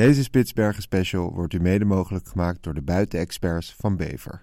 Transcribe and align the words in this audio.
Deze 0.00 0.22
Spitsbergen 0.22 0.82
special 0.82 1.32
wordt 1.34 1.52
u 1.52 1.60
mede 1.60 1.84
mogelijk 1.84 2.26
gemaakt 2.26 2.62
door 2.62 2.74
de 2.74 2.82
buitenexperts 2.82 3.74
van 3.78 3.96
Bever. 3.96 4.40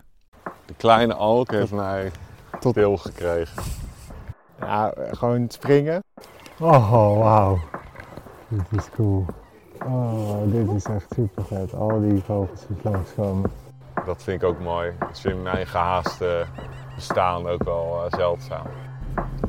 De 0.66 0.74
kleine 0.78 1.14
alk 1.14 1.52
heeft 1.52 1.72
mij 1.72 2.12
Tot- 2.60 2.72
stil 2.72 2.98
gekregen. 2.98 3.64
Ja, 4.60 4.94
gewoon 5.12 5.50
springen. 5.50 6.04
Oh, 6.60 7.18
wauw. 7.18 7.60
Dit 8.48 8.80
is 8.80 8.90
cool. 8.96 9.26
Oh, 9.86 10.52
dit 10.52 10.70
is 10.76 10.84
echt 10.84 11.08
super 11.16 11.46
vet. 11.46 11.74
Al 11.74 12.02
die 12.02 12.22
vogels 12.22 12.68
die 12.68 12.92
langskomen. 12.92 13.52
Dat 14.06 14.24
vind 14.24 14.42
ik 14.42 14.48
ook 14.48 14.60
mooi. 14.60 14.92
Dat 15.00 15.10
is 15.18 15.26
in 15.26 15.42
mijn 15.42 15.68
gehaaste 15.68 16.46
bestaan 16.96 17.48
ook 17.48 17.64
wel 17.64 18.06
eh, 18.06 18.18
zeldzaam. 18.18 18.66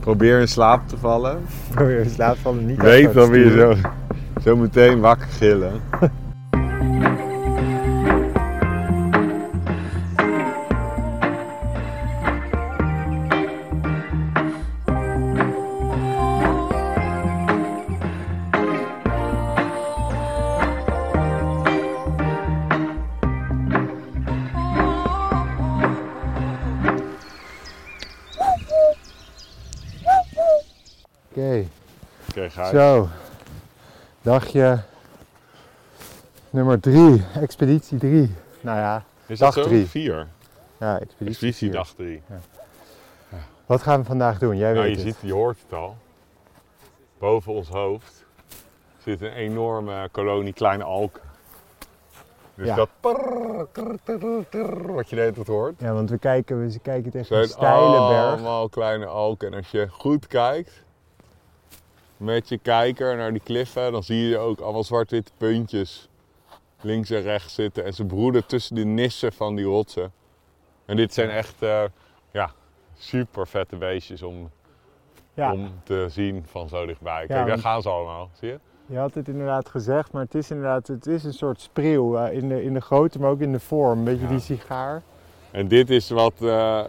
Probeer 0.00 0.40
in 0.40 0.48
slaap 0.48 0.88
te 0.88 0.98
vallen. 0.98 1.46
Probeer 1.74 1.98
in 1.98 2.10
slaap 2.10 2.36
vallen 2.36 2.66
niet 2.66 2.82
Weet 2.82 3.14
dan 3.14 3.30
weer 3.30 3.50
zo, 3.50 3.74
zo 4.42 4.56
meteen 4.56 5.00
wakker 5.00 5.26
gillen. 5.28 5.80
Oké, 31.30 31.66
Oké, 32.28 32.50
ga 32.50 32.64
je. 32.66 32.70
zo. 32.70 33.08
Dagje 34.28 34.78
nummer 36.50 36.80
drie, 36.80 37.24
expeditie 37.34 37.98
drie. 37.98 38.34
Nou 38.60 38.78
ja, 38.78 39.04
Is 39.26 39.38
dag 39.38 39.54
dat 39.54 39.64
zo? 39.64 39.70
drie. 39.70 39.86
Vier. 39.86 40.26
ja 40.78 40.98
expeditie 41.00 41.28
Expeditie 41.28 41.70
dag 41.70 41.88
drie. 41.94 42.22
Wat 43.66 43.82
gaan 43.82 44.00
we 44.00 44.06
vandaag 44.06 44.38
doen? 44.38 44.56
Jij 44.56 44.72
Nou, 44.72 44.84
weet 44.84 45.00
je, 45.00 45.06
het. 45.06 45.16
ziet, 45.20 45.28
je 45.28 45.32
hoort 45.34 45.58
het 45.62 45.78
al. 45.78 45.96
Boven 47.18 47.52
ons 47.52 47.68
hoofd 47.68 48.24
zit 49.02 49.20
een 49.20 49.32
enorme 49.32 50.08
kolonie 50.12 50.52
kleine 50.52 50.84
alken. 50.84 51.22
Dus 52.54 52.66
Ja. 52.66 52.74
dat 52.74 52.88
prrr, 53.00 53.66
trrr, 54.48 54.92
wat 54.92 55.08
je 55.08 55.14
de 55.16 55.20
hele 55.22 55.32
tijd 55.34 55.46
hoort. 55.46 55.74
Ja, 55.78 55.92
want 55.92 56.10
we 56.10 56.18
kijken, 56.18 56.66
we 56.68 56.78
kijken 56.78 57.10
tegen 57.10 57.26
zijn 57.26 57.42
een 57.42 57.48
steile 57.48 58.08
berg. 58.08 58.32
allemaal 58.32 58.68
kleine 58.68 59.06
alken. 59.06 59.52
En 59.52 59.54
als 59.58 59.70
je 59.70 59.88
goed 59.90 60.26
kijkt, 60.26 60.82
met 62.18 62.48
je 62.48 62.58
kijker 62.58 63.16
naar 63.16 63.32
die 63.32 63.42
kliffen, 63.44 63.92
dan 63.92 64.02
zie 64.02 64.28
je 64.28 64.38
ook 64.38 64.60
allemaal 64.60 64.84
zwart-witte 64.84 65.32
puntjes 65.36 66.08
links 66.80 67.10
en 67.10 67.22
rechts 67.22 67.54
zitten. 67.54 67.84
En 67.84 67.94
ze 67.94 68.04
broeden 68.04 68.46
tussen 68.46 68.74
de 68.74 68.84
nissen 68.84 69.32
van 69.32 69.54
die 69.56 69.64
rotsen. 69.64 70.12
En 70.84 70.96
dit 70.96 71.14
zijn 71.14 71.30
echt 71.30 71.62
eh, 71.62 71.82
ja, 72.30 72.50
super 72.96 73.46
vette 73.46 73.76
beestjes 73.76 74.22
om, 74.22 74.50
Ja, 75.34 75.52
om 75.52 75.70
te 75.84 76.06
zien 76.10 76.44
van 76.46 76.68
zo 76.68 76.86
dichtbij. 76.86 77.26
Kijk, 77.26 77.46
daar 77.46 77.58
gaan 77.58 77.82
ze 77.82 77.88
allemaal, 77.88 78.30
zie 78.32 78.48
je? 78.48 78.58
je 78.86 78.98
had 78.98 79.14
het 79.14 79.28
inderdaad 79.28 79.68
gezegd, 79.68 80.12
maar 80.12 80.22
het 80.22 80.34
is 80.34 80.50
inderdaad 80.50 80.86
het 80.86 81.06
is 81.06 81.24
een 81.24 81.32
soort 81.32 81.60
spreeuw 81.60 82.16
eh, 82.16 82.32
in, 82.36 82.48
de, 82.48 82.62
in 82.62 82.74
de 82.74 82.80
grootte, 82.80 83.18
maar 83.18 83.30
ook 83.30 83.40
in 83.40 83.52
de 83.52 83.60
vorm. 83.60 83.98
Een 83.98 84.04
beetje 84.04 84.22
Ja. 84.24 84.28
die 84.28 84.38
sigaar. 84.40 85.02
En 85.50 85.68
dit 85.68 85.90
is 85.90 86.10
wat 86.10 86.34
eh, 86.42 86.84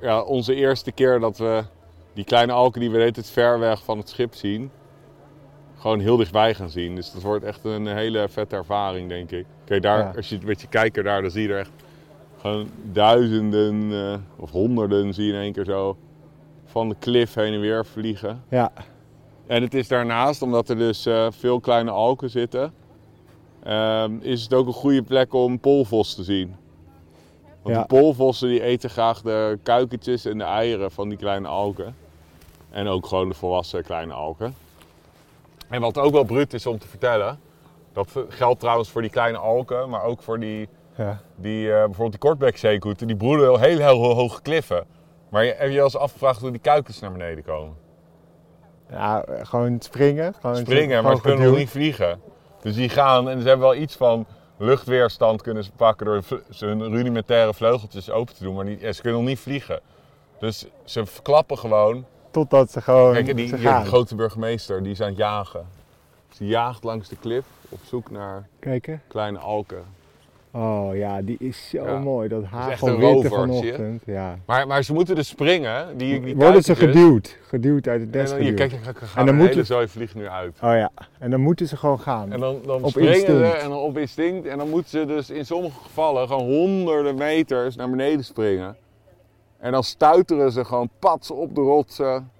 ja, 0.00 0.22
onze 0.22 0.54
eerste 0.54 0.92
keer 0.92 1.20
dat 1.20 1.38
we 1.38 1.64
die 2.14 2.24
kleine 2.24 2.52
alken 2.52 2.80
die 2.80 2.88
we 2.88 2.94
de 2.94 3.00
hele 3.00 3.12
tijd 3.14 3.30
ver 3.30 3.58
weg 3.58 3.84
van 3.84 3.98
het 3.98 4.08
schip 4.08 4.34
zien, 4.34 4.70
gewoon 5.78 6.00
heel 6.00 6.16
dichtbij 6.16 6.54
gaan 6.54 6.70
zien. 6.70 6.94
Dus 6.94 7.12
dat 7.12 7.22
wordt 7.22 7.44
echt 7.44 7.64
een 7.64 7.86
hele 7.86 8.28
vette 8.28 8.56
ervaring, 8.56 9.08
denk 9.08 9.30
ik. 9.30 9.46
Kijk, 9.64 9.82
daar, 9.82 9.98
Ja. 9.98 10.12
als 10.16 10.28
je 10.28 10.38
met 10.44 10.60
je 10.60 10.66
kijker 10.68 11.02
daar, 11.02 11.22
dan 11.22 11.30
zie 11.30 11.42
je 11.42 11.48
er 11.54 11.58
echt 11.58 11.70
gewoon 12.40 12.68
duizenden 12.92 13.92
eh, 13.92 14.18
of 14.42 14.50
honderden 14.50 15.14
zie 15.14 15.26
je 15.26 15.32
in 15.32 15.38
één 15.38 15.52
keer 15.52 15.64
zo 15.64 15.96
van 16.64 16.88
de 16.88 16.96
klif 16.98 17.34
heen 17.34 17.52
en 17.52 17.60
weer 17.60 17.86
vliegen. 17.86 18.42
Ja, 18.48 18.72
En 19.46 19.62
het 19.62 19.74
is 19.74 19.88
daarnaast, 19.88 20.42
omdat 20.42 20.68
er 20.68 20.76
dus 20.76 21.06
eh, 21.06 21.26
veel 21.30 21.60
kleine 21.60 21.90
alken 21.90 22.30
zitten, 22.30 22.72
ehm, 23.62 24.12
is 24.20 24.42
het 24.42 24.54
ook 24.54 24.66
een 24.66 24.72
goede 24.72 25.02
plek 25.02 25.32
om 25.34 25.60
poolvos 25.60 26.14
te 26.14 26.22
zien. 26.22 26.54
Want 27.62 27.74
Ja. 27.74 27.80
de 27.80 27.86
poolvossen 27.86 28.48
die 28.48 28.62
eten 28.62 28.90
graag 28.90 29.22
de 29.22 29.58
kuikentjes 29.62 30.24
en 30.24 30.38
de 30.38 30.44
eieren 30.44 30.90
van 30.90 31.08
die 31.08 31.18
kleine 31.18 31.48
alken. 31.48 31.94
En 32.74 32.88
ook 32.88 33.06
gewoon 33.06 33.28
de 33.28 33.34
volwassen 33.34 33.82
kleine 33.84 34.12
alken. 34.12 34.54
En 35.68 35.80
wat 35.80 35.98
ook 35.98 36.12
wel 36.12 36.24
bruut 36.24 36.52
is 36.54 36.66
om 36.66 36.78
te 36.78 36.88
vertellen, 36.88 37.40
dat 37.92 38.08
geldt 38.28 38.60
trouwens 38.60 38.90
voor 38.90 39.00
die 39.00 39.10
kleine 39.10 39.38
alken, 39.38 39.88
maar 39.88 40.02
ook 40.02 40.22
voor 40.22 40.40
die, 40.40 40.68
ja. 40.96 41.20
die 41.36 41.68
eh, 41.72 41.74
bijvoorbeeld 41.76 42.10
die 42.10 42.18
kortbekzeekoeten, 42.20 43.06
die 43.06 43.16
broeden 43.16 43.46
wel 43.46 43.58
heel, 43.58 43.78
heel 43.78 44.14
hoge 44.14 44.42
kliffen. 44.42 44.84
Maar 45.28 45.44
je- 45.44 45.54
heb 45.58 45.68
je 45.68 45.74
je 45.74 45.82
eens 45.82 45.96
afgevraagd 45.96 46.40
hoe 46.40 46.50
die 46.50 46.60
kuikens 46.60 47.00
naar 47.00 47.12
beneden 47.12 47.44
komen? 47.44 47.74
ja 48.90 49.24
gewoon 49.42 49.76
springen. 49.80 50.34
Gewoon 50.40 50.56
springen, 50.56 51.02
maar 51.04 51.16
ze 51.16 51.22
kunnen 51.22 51.46
nog 51.46 51.56
niet 51.56 51.70
vliegen. 51.70 52.20
Dus 52.62 52.74
die 52.74 52.88
gaan 52.88 53.28
en 53.28 53.40
ze 53.42 53.48
hebben 53.48 53.66
wel 53.66 53.76
iets 53.76 53.96
van 53.96 54.26
luchtweerstand 54.56 55.42
kunnen 55.42 55.64
ze 55.64 55.70
pakken 55.72 56.06
door 56.06 56.22
ze 56.50 56.66
hun 56.66 56.82
rudimentaire 56.90 57.54
vleugeltjes 57.54 58.10
open 58.10 58.34
te 58.34 58.42
doen, 58.44 58.54
maar 58.54 58.64
niet, 58.64 58.80
ja, 58.80 58.92
ze 58.92 59.00
kunnen 59.02 59.20
nog 59.20 59.28
niet 59.28 59.38
vliegen. 59.38 59.80
Dus 60.38 60.66
ze 60.84 61.02
klappen 61.22 61.58
gewoon. 61.58 62.04
Totdat 62.34 62.70
ze 62.70 62.80
gewoon 62.80 63.12
Kijk, 63.12 63.28
en 63.28 63.36
die, 63.36 63.48
ze 63.48 63.56
grote 63.84 64.14
burgemeester 64.14 64.82
die 64.82 64.92
is 64.92 65.00
aan 65.00 65.08
het 65.08 65.16
jagen. 65.16 65.66
Dus 66.28 66.38
die 66.38 66.48
jaagt 66.48 66.84
langs 66.84 67.08
de 67.08 67.16
klif 67.20 67.44
op 67.68 67.78
zoek 67.86 68.10
naar 68.10 68.46
Kijken. 68.58 69.02
kleine 69.08 69.38
alken. 69.38 69.82
Oh 70.50 70.96
ja, 70.96 71.22
die 71.22 71.36
is 71.38 71.68
zo 71.68 71.84
Ja. 71.84 71.98
mooi. 71.98 72.28
Dat 72.28 72.44
hagelwitte 72.44 73.28
vanochtend. 73.28 74.02
Ja. 74.06 74.38
Maar, 74.46 74.66
maar 74.66 74.82
ze 74.82 74.92
moeten 74.92 75.14
dus 75.14 75.28
springen. 75.28 75.96
Die, 75.98 76.20
die 76.20 76.36
Worden 76.36 76.62
ze 76.62 76.76
geduwd. 76.76 77.38
Geduwd 77.48 77.88
uit 77.88 78.00
het 78.00 78.10
En 78.10 78.18
nest 78.18 78.32
dan, 78.32 78.40
hier, 78.40 78.50
geduwd. 78.58 78.70
kijk, 78.82 78.96
En 78.96 79.06
en 79.16 79.26
dan 79.26 79.38
de 79.38 79.44
hele 79.44 79.64
zooi 79.64 79.88
vliegt 79.88 80.14
nu 80.14 80.28
uit. 80.28 80.56
Oh 80.62 80.74
ja. 80.74 80.90
En 81.18 81.30
dan 81.30 81.40
moeten 81.40 81.68
ze 81.68 81.76
gewoon 81.76 82.00
gaan. 82.00 82.32
En 82.32 82.40
dan, 82.40 82.60
dan 82.66 82.82
Op 82.82 82.90
springen 82.90 83.20
ze 83.20 83.44
en 83.44 83.68
dan 83.68 83.78
op 83.78 83.98
instinct. 83.98 84.46
En 84.46 84.58
dan 84.58 84.68
moeten 84.70 84.90
ze 84.90 85.06
dus 85.06 85.30
in 85.30 85.46
sommige 85.46 85.80
gevallen 85.82 86.28
gewoon 86.28 86.44
honderden 86.46 87.14
meters 87.14 87.76
naar 87.76 87.90
beneden 87.90 88.24
springen. 88.24 88.76
En 89.64 89.72
dan 89.72 89.84
stuiteren 89.84 90.52
ze 90.52 90.64
gewoon 90.64 90.90
pats 90.98 91.30
op 91.30 91.54
de 91.54 91.60
rotsen. 91.60 92.30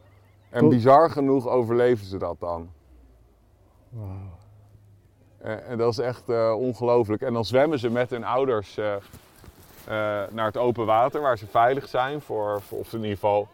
En 0.50 0.60
Tot- 0.60 0.68
bizar 0.70 1.10
genoeg 1.10 1.48
overleven 1.48 2.06
ze 2.06 2.18
dat 2.18 2.36
dan. 2.40 2.70
En, 5.38 5.66
en 5.66 5.78
dat 5.78 5.92
is 5.92 5.98
echt 5.98 6.28
eh, 6.28 6.54
ongelooflijk. 6.58 7.22
En 7.22 7.32
dan 7.32 7.44
zwemmen 7.44 7.78
ze 7.78 7.90
met 7.90 8.10
hun 8.10 8.24
ouders 8.24 8.76
eh, 8.76 8.94
eh, 8.94 9.00
naar 10.30 10.46
het 10.46 10.56
open 10.56 10.86
water 10.86 11.20
waar 11.20 11.38
ze 11.38 11.46
veilig 11.46 11.88
zijn. 11.88 12.20
Voor, 12.20 12.62
voor- 12.62 12.78
of 12.78 12.92
in 12.92 12.98
ieder 12.98 13.14
geval 13.14 13.48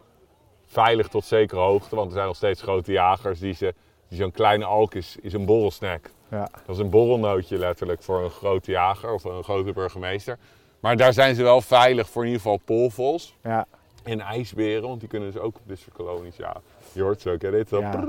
veilig 0.67 1.09
tot 1.09 1.25
zekere 1.25 1.61
hoogte. 1.61 1.97
Want 1.97 2.07
er 2.09 2.15
zijn 2.15 2.27
nog 2.27 2.37
steeds 2.37 2.63
grote 2.63 2.93
jagers 2.93 3.39
die, 3.39 3.55
ze, 3.55 3.75
die 4.09 4.19
zo'n 4.19 4.31
kleine 4.33 4.65
alk 4.65 4.95
is, 4.95 5.17
is 5.21 5.33
een 5.33 5.45
borrelsnack. 5.47 6.11
Ja. 6.29 6.49
Dat 6.67 6.77
is 6.77 6.79
een 6.79 6.91
borrelnootje 6.91 7.59
letterlijk 7.59 8.03
voor 8.03 8.23
een 8.25 8.31
grote 8.31 8.71
jager 8.71 9.13
of 9.13 9.25
een 9.25 9.45
grote 9.45 9.73
burgemeester. 9.73 10.39
Maar 10.81 10.97
daar 10.97 11.13
zijn 11.13 11.35
ze 11.35 11.43
wel 11.43 11.61
veilig 11.61 12.09
voor 12.11 12.23
in 12.23 12.29
ieder 12.29 12.43
geval 12.43 12.61
polvos 12.65 13.37
Ja. 13.43 13.67
en 14.03 14.21
ijsberen, 14.21 14.89
want 14.89 15.01
die 15.01 15.09
kunnen 15.09 15.33
dus 15.33 15.41
ook 15.41 15.57
op 15.57 15.63
dit 15.67 15.79
soort 15.79 15.95
kolonies 15.97 16.37
ja. 16.37 16.57
Je 16.93 17.03
hoort 17.03 17.21
ze 17.21 17.31
ook, 17.31 17.43
hè? 17.43 17.51
Dit 17.51 17.69
zo. 17.69 17.81
Ja. 17.81 18.05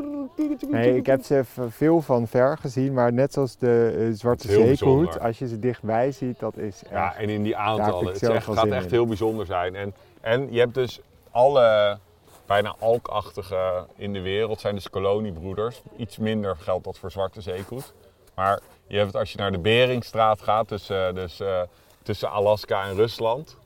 Nee, 0.70 0.96
ik 0.96 1.06
heb 1.06 1.24
ze 1.24 1.44
veel 1.70 2.02
van 2.02 2.28
ver 2.28 2.58
gezien, 2.58 2.94
maar 2.94 3.14
net 3.14 3.34
zoals 3.34 3.58
de 3.58 3.96
eh, 3.98 4.18
zwarte 4.20 4.48
zeekoet, 4.52 5.20
als 5.20 5.40
je 5.40 5.48
ze 5.48 5.60
dichtbij 5.60 6.12
ziet, 6.12 6.40
dat 6.40 6.58
is 6.58 6.84
echt... 6.84 6.92
Ja, 6.92 7.16
en 7.16 7.30
in 7.30 7.44
die 7.44 7.56
aantallen. 7.56 8.14
Het 8.14 8.24
echt, 8.24 8.46
gaat 8.46 8.68
echt 8.68 8.86
in. 8.86 8.92
heel 8.92 9.06
bijzonder 9.06 9.46
zijn. 9.46 9.76
En, 9.76 9.94
en 10.22 10.48
je 10.52 10.60
hebt 10.60 10.74
dus 10.74 11.00
alle 11.32 11.98
bijna 12.46 12.76
alkachtige 12.80 13.86
in 13.96 14.14
de 14.14 14.22
wereld 14.22 14.60
zijn 14.60 14.76
dus 14.76 14.90
koloniebroeders. 14.90 15.82
Iets 15.98 16.18
minder 16.18 16.56
geldt 16.56 16.84
dat 16.84 16.98
voor 16.98 17.12
zwarte 17.12 17.42
zeekoet. 17.42 17.94
Maar 18.36 18.60
je 18.88 18.98
hebt, 18.98 19.16
als 19.16 19.32
je 19.32 19.38
naar 19.38 19.52
de 19.52 19.60
Beringstraat 19.60 20.42
gaat, 20.42 20.68
tussen, 20.68 21.16
dus, 21.16 21.40
eh, 21.40 21.62
tussen 22.04 22.32
Alaska 22.32 22.84
en 22.86 22.96
Rusland. 22.96 23.58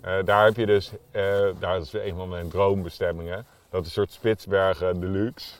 eh, 0.00 0.14
daar 0.24 0.44
heb 0.44 0.56
je 0.56 0.66
dus, 0.66 0.92
eh, 1.10 1.22
daar 1.58 1.78
is 1.78 1.92
een 1.92 2.14
van 2.16 2.28
mijn 2.28 2.48
droombestemmingen. 2.48 3.46
Dat 3.70 3.80
is 3.80 3.86
een 3.86 3.92
soort 3.92 4.12
Spitsbergen 4.12 5.00
deluxe. 5.00 5.54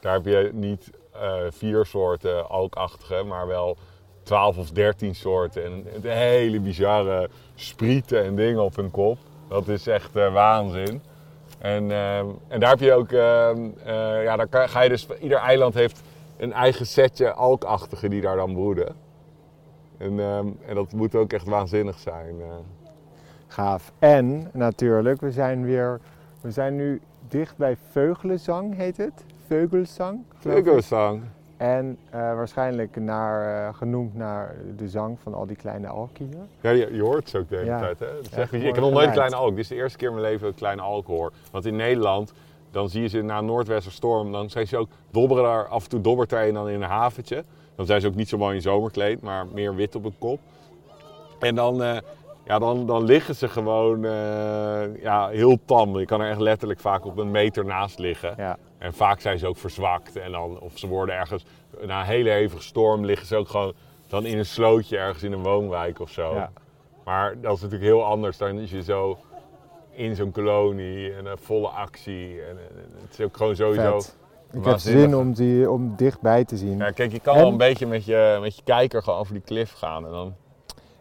Daar 0.00 0.12
heb 0.12 0.24
je 0.24 0.50
niet 0.52 0.90
eh, 1.12 1.34
vier 1.48 1.86
soorten 1.86 2.48
alkachtige, 2.48 3.22
maar 3.22 3.46
wel 3.46 3.76
12 4.22 4.56
of 4.58 4.70
13 4.70 5.14
soorten. 5.14 5.64
En 5.64 5.84
het 5.92 6.02
hele 6.02 6.60
bizarre 6.60 7.28
sprieten 7.54 8.24
en 8.24 8.36
dingen 8.36 8.62
op 8.62 8.76
hun 8.76 8.90
kop. 8.90 9.18
Dat 9.48 9.68
is 9.68 9.86
echt 9.86 10.12
waanzin. 10.12 11.02
En, 11.58 11.90
ehm, 11.90 12.26
en 12.48 12.60
daar 12.60 12.70
heb 12.70 12.80
je 12.80 12.92
ook, 12.92 13.12
ehm, 13.12 13.68
eh, 13.84 14.22
ja, 14.22 14.36
daar 14.36 14.68
ga 14.68 14.80
je 14.80 14.88
dus, 14.88 15.06
ieder 15.20 15.38
eiland 15.38 15.74
heeft 15.74 16.02
een 16.36 16.52
eigen 16.52 16.86
setje 16.86 17.32
alkachtige 17.32 18.08
die 18.08 18.20
daar 18.20 18.36
dan 18.36 18.52
broeden. 18.52 18.94
En, 20.00 20.20
ehm, 20.20 20.46
en 20.66 20.74
dat 20.74 20.92
moet 20.92 21.14
ook 21.14 21.32
echt 21.32 21.48
waanzinnig 21.48 21.98
zijn. 21.98 22.34
eh. 22.40 22.46
Gaaf. 23.46 23.92
En 23.98 24.48
natuurlijk, 24.52 25.20
we 25.20 25.30
zijn 25.32 25.64
weer, 25.64 26.00
we 26.40 26.50
zijn 26.50 26.76
nu 26.76 27.00
dicht 27.28 27.56
bij 27.56 27.76
Veugelenzang, 27.90 28.76
heet 28.76 28.96
het? 28.96 29.24
Veugelzang? 29.46 30.22
Vogelsang. 30.38 31.22
En 31.56 31.98
eh, 32.10 32.20
waarschijnlijk 32.20 32.96
naar, 32.96 33.66
eh, 33.68 33.74
genoemd 33.74 34.14
naar 34.14 34.54
de 34.76 34.88
zang 34.88 35.18
van 35.22 35.34
al 35.34 35.46
die 35.46 35.56
kleine 35.56 35.86
alken 35.88 36.24
hier. 36.26 36.44
Ja, 36.60 36.70
je, 36.70 36.94
je 36.94 37.02
hoort 37.02 37.28
ze 37.28 37.38
ook 37.38 37.48
de 37.48 37.56
hele 37.56 37.68
Ja. 37.68 37.78
tijd, 37.78 37.98
hè? 37.98 38.06
Dat 38.06 38.30
Ja, 38.50 38.58
ik 38.58 38.74
heb 38.74 38.76
nog 38.76 38.90
nooit 38.92 39.06
een 39.06 39.12
kleine 39.12 39.36
alk. 39.36 39.50
Dit 39.50 39.58
is 39.58 39.68
de 39.68 39.74
eerste 39.74 39.98
keer 39.98 40.08
in 40.08 40.14
mijn 40.14 40.26
leven 40.26 40.40
dat 40.40 40.48
ik 40.50 40.54
een 40.54 40.60
kleine 40.62 40.82
alk 40.82 41.06
hoor. 41.06 41.32
Want 41.50 41.66
in 41.66 41.76
Nederland, 41.76 42.32
dan 42.70 42.88
zie 42.88 43.02
je 43.02 43.08
ze 43.08 43.22
na 43.22 43.38
een 43.38 43.44
noordwesterstorm, 43.44 44.32
dan 44.32 44.50
zijn 44.50 44.66
ze 44.66 44.76
ook, 44.76 44.88
dobberen 45.10 45.44
daar, 45.44 45.66
af 45.68 45.82
en 45.84 45.88
toe 45.90 46.00
dobbert 46.00 46.32
er 46.32 46.46
een 46.48 46.54
dan 46.54 46.68
in 46.68 46.82
een 46.82 46.88
haventje. 46.88 47.44
Dan 47.80 47.88
zijn 47.88 48.00
ze 48.00 48.06
ook 48.06 48.14
niet 48.14 48.28
zo 48.28 48.38
mooi 48.38 48.54
in 48.54 48.62
zomerkleed, 48.62 49.20
maar 49.20 49.46
meer 49.46 49.74
wit 49.74 49.94
op 49.94 50.02
hun 50.02 50.18
kop. 50.18 50.40
En 51.38 51.54
dan, 51.54 51.82
eh, 51.82 51.96
ja, 52.44 52.58
dan, 52.58 52.86
dan 52.86 53.04
liggen 53.04 53.34
ze 53.34 53.48
gewoon 53.48 54.04
eh, 54.04 55.02
ja, 55.02 55.28
heel 55.28 55.58
tam. 55.64 55.98
Je 55.98 56.04
kan 56.04 56.20
er 56.20 56.30
echt 56.30 56.40
letterlijk 56.40 56.80
vaak 56.80 57.04
op 57.04 57.18
een 57.18 57.30
meter 57.30 57.64
naast 57.64 57.98
liggen. 57.98 58.34
Ja, 58.36 58.58
En 58.78 58.94
vaak 58.94 59.20
zijn 59.20 59.38
ze 59.38 59.46
ook 59.46 59.56
verzwakt. 59.56 60.16
En 60.16 60.32
dan, 60.32 60.60
of 60.60 60.78
ze 60.78 60.86
worden 60.86 61.14
ergens, 61.14 61.44
na 61.86 62.00
een 62.00 62.06
hele 62.06 62.30
hevige 62.30 62.62
storm, 62.62 63.04
liggen 63.04 63.26
ze 63.26 63.36
ook 63.36 63.48
gewoon 63.48 63.72
dan 64.08 64.26
in 64.26 64.38
een 64.38 64.46
slootje 64.46 64.98
ergens 64.98 65.22
in 65.22 65.32
een 65.32 65.42
woonwijk 65.42 66.00
of 66.00 66.10
zo. 66.10 66.34
ja. 66.34 66.52
Maar 67.04 67.40
dat 67.40 67.56
is 67.56 67.62
natuurlijk 67.62 67.90
heel 67.90 68.04
anders 68.04 68.38
dan 68.38 68.60
als 68.60 68.70
je 68.70 68.82
zo 68.82 69.18
in 69.90 70.16
zo'n 70.16 70.30
kolonie 70.30 71.14
en 71.14 71.26
een 71.26 71.38
volle 71.38 71.68
actie. 71.68 72.42
En, 72.42 72.58
en 72.58 72.90
het 73.02 73.18
is 73.18 73.24
ook 73.24 73.36
gewoon 73.36 73.56
sowieso. 73.56 74.00
vet. 74.00 74.18
Ik 74.52 74.64
heb 74.64 74.78
zin 74.78 75.16
om, 75.16 75.32
die, 75.32 75.70
om 75.70 75.92
dichtbij 75.96 76.44
te 76.44 76.56
zien. 76.56 76.76
Ja, 76.78 76.90
kijk, 76.90 77.12
je 77.12 77.20
kan 77.20 77.34
En- 77.34 77.40
wel 77.40 77.50
een 77.50 77.56
beetje 77.56 77.86
met 77.86 78.04
je, 78.04 78.38
met 78.40 78.56
je 78.56 78.62
kijker 78.64 79.02
gewoon 79.02 79.18
over 79.18 79.32
die 79.32 79.42
klif 79.42 79.72
gaan. 79.72 80.04
En, 80.06 80.10
dan, 80.10 80.34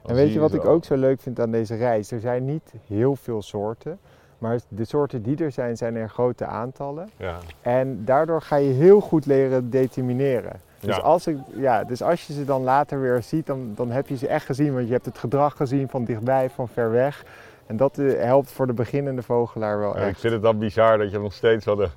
dan 0.01 0.09
En 0.11 0.15
weet 0.15 0.33
je 0.33 0.39
wat 0.39 0.53
ik 0.53 0.65
ook 0.65 0.85
zo 0.85 0.95
leuk 0.95 1.21
vind 1.21 1.39
aan 1.39 1.51
deze 1.51 1.75
reis? 1.75 2.11
Er 2.11 2.19
zijn 2.19 2.45
niet 2.45 2.73
heel 2.87 3.15
veel 3.15 3.41
soorten, 3.41 3.99
maar 4.37 4.59
de 4.67 4.85
soorten 4.85 5.21
die 5.23 5.43
er 5.43 5.51
zijn, 5.51 5.77
zijn 5.77 5.95
er 5.95 6.09
grote 6.09 6.45
aantallen. 6.45 7.09
Ja. 7.17 7.37
En 7.61 8.05
daardoor 8.05 8.41
ga 8.41 8.55
je 8.55 8.69
heel 8.73 8.99
goed 8.99 9.25
leren 9.25 9.69
determineren. 9.69 10.61
Dus, 10.79 10.95
Ja. 10.95 11.01
als 11.01 11.27
ik, 11.27 11.37
ja, 11.55 11.83
dus 11.83 12.01
als 12.01 12.27
je 12.27 12.33
ze 12.33 12.45
dan 12.45 12.63
later 12.63 13.01
weer 13.01 13.23
ziet, 13.23 13.45
dan, 13.45 13.71
dan 13.75 13.91
heb 13.91 14.07
je 14.07 14.17
ze 14.17 14.27
echt 14.27 14.45
gezien. 14.45 14.73
Want 14.73 14.87
je 14.87 14.93
hebt 14.93 15.05
het 15.05 15.17
gedrag 15.17 15.55
gezien 15.55 15.89
van 15.89 16.03
dichtbij, 16.05 16.49
van 16.49 16.67
ver 16.67 16.91
weg. 16.91 17.23
En 17.65 17.77
dat 17.77 17.97
eh, 17.97 18.21
helpt 18.23 18.51
voor 18.51 18.67
de 18.67 18.73
beginnende 18.73 19.21
vogelaar 19.23 19.79
wel 19.79 19.95
Ja, 19.97 20.01
ik 20.03 20.09
echt. 20.09 20.19
vind 20.19 20.33
het 20.33 20.41
dan 20.41 20.57
bizar 20.59 20.97
dat 20.97 21.11
je 21.11 21.19
nog 21.19 21.33
steeds 21.33 21.65
wel 21.65 21.75
de, 21.75 21.87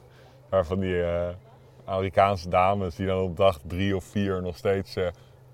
waar 0.53 0.65
van 0.67 0.81
die 0.81 1.03
eh, 1.03 1.29
Amerikaanse 1.85 2.49
dames 2.49 2.95
die 2.95 3.07
dan 3.07 3.23
op 3.23 3.37
dag 3.37 3.59
drie 3.67 3.97
of 3.97 4.05
vier 4.05 4.43
nog 4.43 4.57
steeds. 4.57 4.97
eh, 4.97 5.07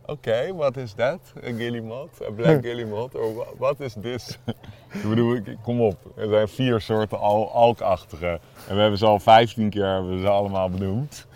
Oké, 0.07 0.55
wat 0.55 0.77
is 0.77 0.95
dat? 0.95 1.21
Een 1.41 1.57
guillemot? 1.57 2.11
Een 2.27 2.35
black 2.35 2.63
guillemot? 2.63 3.15
Of 3.15 3.47
wat 3.59 3.81
is 3.81 3.95
dit? 3.95 4.39
ik 4.93 5.03
bedoel, 5.09 5.41
kom 5.63 5.81
op. 5.81 5.97
Er 6.17 6.29
zijn 6.29 6.49
vier 6.49 6.81
soorten 6.81 7.19
al 7.19 7.51
alkachtige. 7.53 8.41
En 8.69 8.75
we 8.75 8.81
hebben 8.81 8.99
ze 8.99 9.07
al 9.07 9.19
15 9.19 9.71
keer 9.71 9.87
hebben 9.87 10.15
we 10.15 10.21
ze 10.21 10.29
allemaal 10.29 10.71
benoemd. 10.71 11.27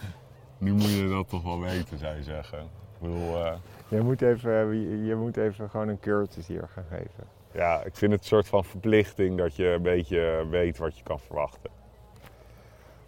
Nu 0.59 0.73
moet 0.73 0.91
je 0.91 1.09
dat 1.09 1.29
toch 1.29 1.43
wel 1.43 1.61
weten, 1.61 1.99
zou 1.99 2.17
je 2.17 2.23
zeggen. 2.23 2.59
Ik 2.59 2.99
bedoel, 3.01 3.45
eh, 3.45 3.53
Je, 3.89 4.01
moet 4.01 4.23
even, 4.23 4.81
je, 4.91 5.05
je 5.05 5.15
moet 5.15 5.37
even 5.37 5.71
gewoon 5.71 5.89
een 5.89 6.01
cursus 6.01 6.47
hier 6.47 6.69
gaan 6.75 6.87
geven. 6.91 7.25
ja, 7.53 7.83
ik 7.85 7.97
vind 7.97 8.13
het 8.13 8.21
een 8.21 8.27
soort 8.27 8.49
van 8.49 8.65
verplichting 8.65 9.39
dat 9.39 9.57
je 9.57 9.67
een 9.67 9.83
beetje 9.83 10.47
weet 10.51 10.79
wat 10.79 10.97
je 10.99 11.03
kan 11.03 11.21
verwachten. 11.21 11.71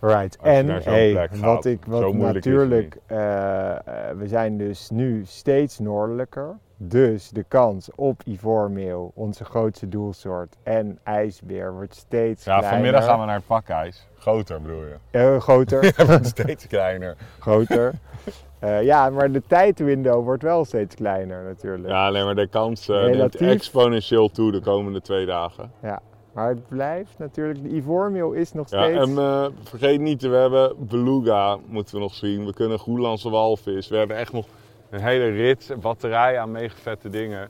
Right. 0.06 0.37
En 0.43 0.69
hey, 0.69 1.12
gaat. 1.15 1.39
wat 1.39 1.65
ik 1.65 1.85
wat 1.87 2.12
natuurlijk, 2.15 2.97
eh, 3.06 3.71
eh, 3.71 3.79
we 4.17 4.29
zijn 4.29 4.59
dus 4.59 4.91
nu 4.91 5.23
steeds 5.25 5.79
noordelijker. 5.79 6.56
Dus 6.77 7.29
de 7.29 7.45
kans 7.49 7.91
op 7.95 8.21
ivoormeel, 8.25 9.12
onze 9.15 9.45
grootste 9.45 9.89
doelsoort, 9.89 10.56
en 10.62 10.99
ijsbeer 11.03 11.73
wordt 11.73 11.95
steeds 11.95 12.45
Ja, 12.45 12.51
kleiner. 12.59 12.71
vanmiddag 12.73 13.05
gaan 13.05 13.21
we 13.21 13.27
naar 13.27 13.35
het 13.35 13.47
pakijs. 13.47 14.09
Groter 14.19 14.62
bedoel 14.62 14.83
je? 14.85 14.95
Eh, 15.11 15.41
groter, 15.41 15.95
wordt 16.06 16.27
steeds 16.27 16.67
kleiner. 16.67 17.17
groter. 17.39 17.93
Ja, 18.83 19.11
maar 19.11 19.33
de 19.33 19.43
tijdwindow 19.47 20.25
wordt 20.25 20.43
wel 20.43 20.65
steeds 20.65 20.95
kleiner 20.95 21.43
natuurlijk. 21.45 21.89
Ja, 21.89 22.11
nee, 22.11 22.25
maar 22.25 22.35
de 22.35 22.49
kans 22.49 22.87
neemt 22.89 23.06
Relatief. 23.15 23.49
exponentieel 23.51 24.31
toe 24.31 24.53
de 24.53 24.61
komende 24.61 25.01
twee 25.01 25.27
dagen. 25.27 25.71
Maar 26.35 26.49
het 26.49 26.69
blijft 26.69 27.19
natuurlijk, 27.19 27.63
de 27.63 27.69
ivoormeel 27.69 28.33
is 28.33 28.53
nog 28.53 28.71
Ja, 28.71 28.83
steeds... 28.83 28.99
en 29.11 29.19
eh, 29.19 29.47
vergeet 29.63 30.01
niet, 30.01 30.23
we 30.23 30.37
hebben 30.37 30.75
beluga 30.79 31.59
moeten 31.67 31.95
we 31.95 32.01
nog 32.01 32.15
zien. 32.15 32.47
We 32.47 32.53
kunnen 32.55 32.79
Groenlandse 32.79 33.31
walvis. 33.31 33.89
We 33.89 33.97
hebben 33.97 34.17
echt 34.17 34.33
nog 34.33 34.47
een 34.91 35.01
hele 35.01 35.29
rit, 35.29 35.69
een 35.69 35.81
batterij 35.81 36.39
aan 36.39 36.51
megavette 36.51 37.11
dingen 37.11 37.49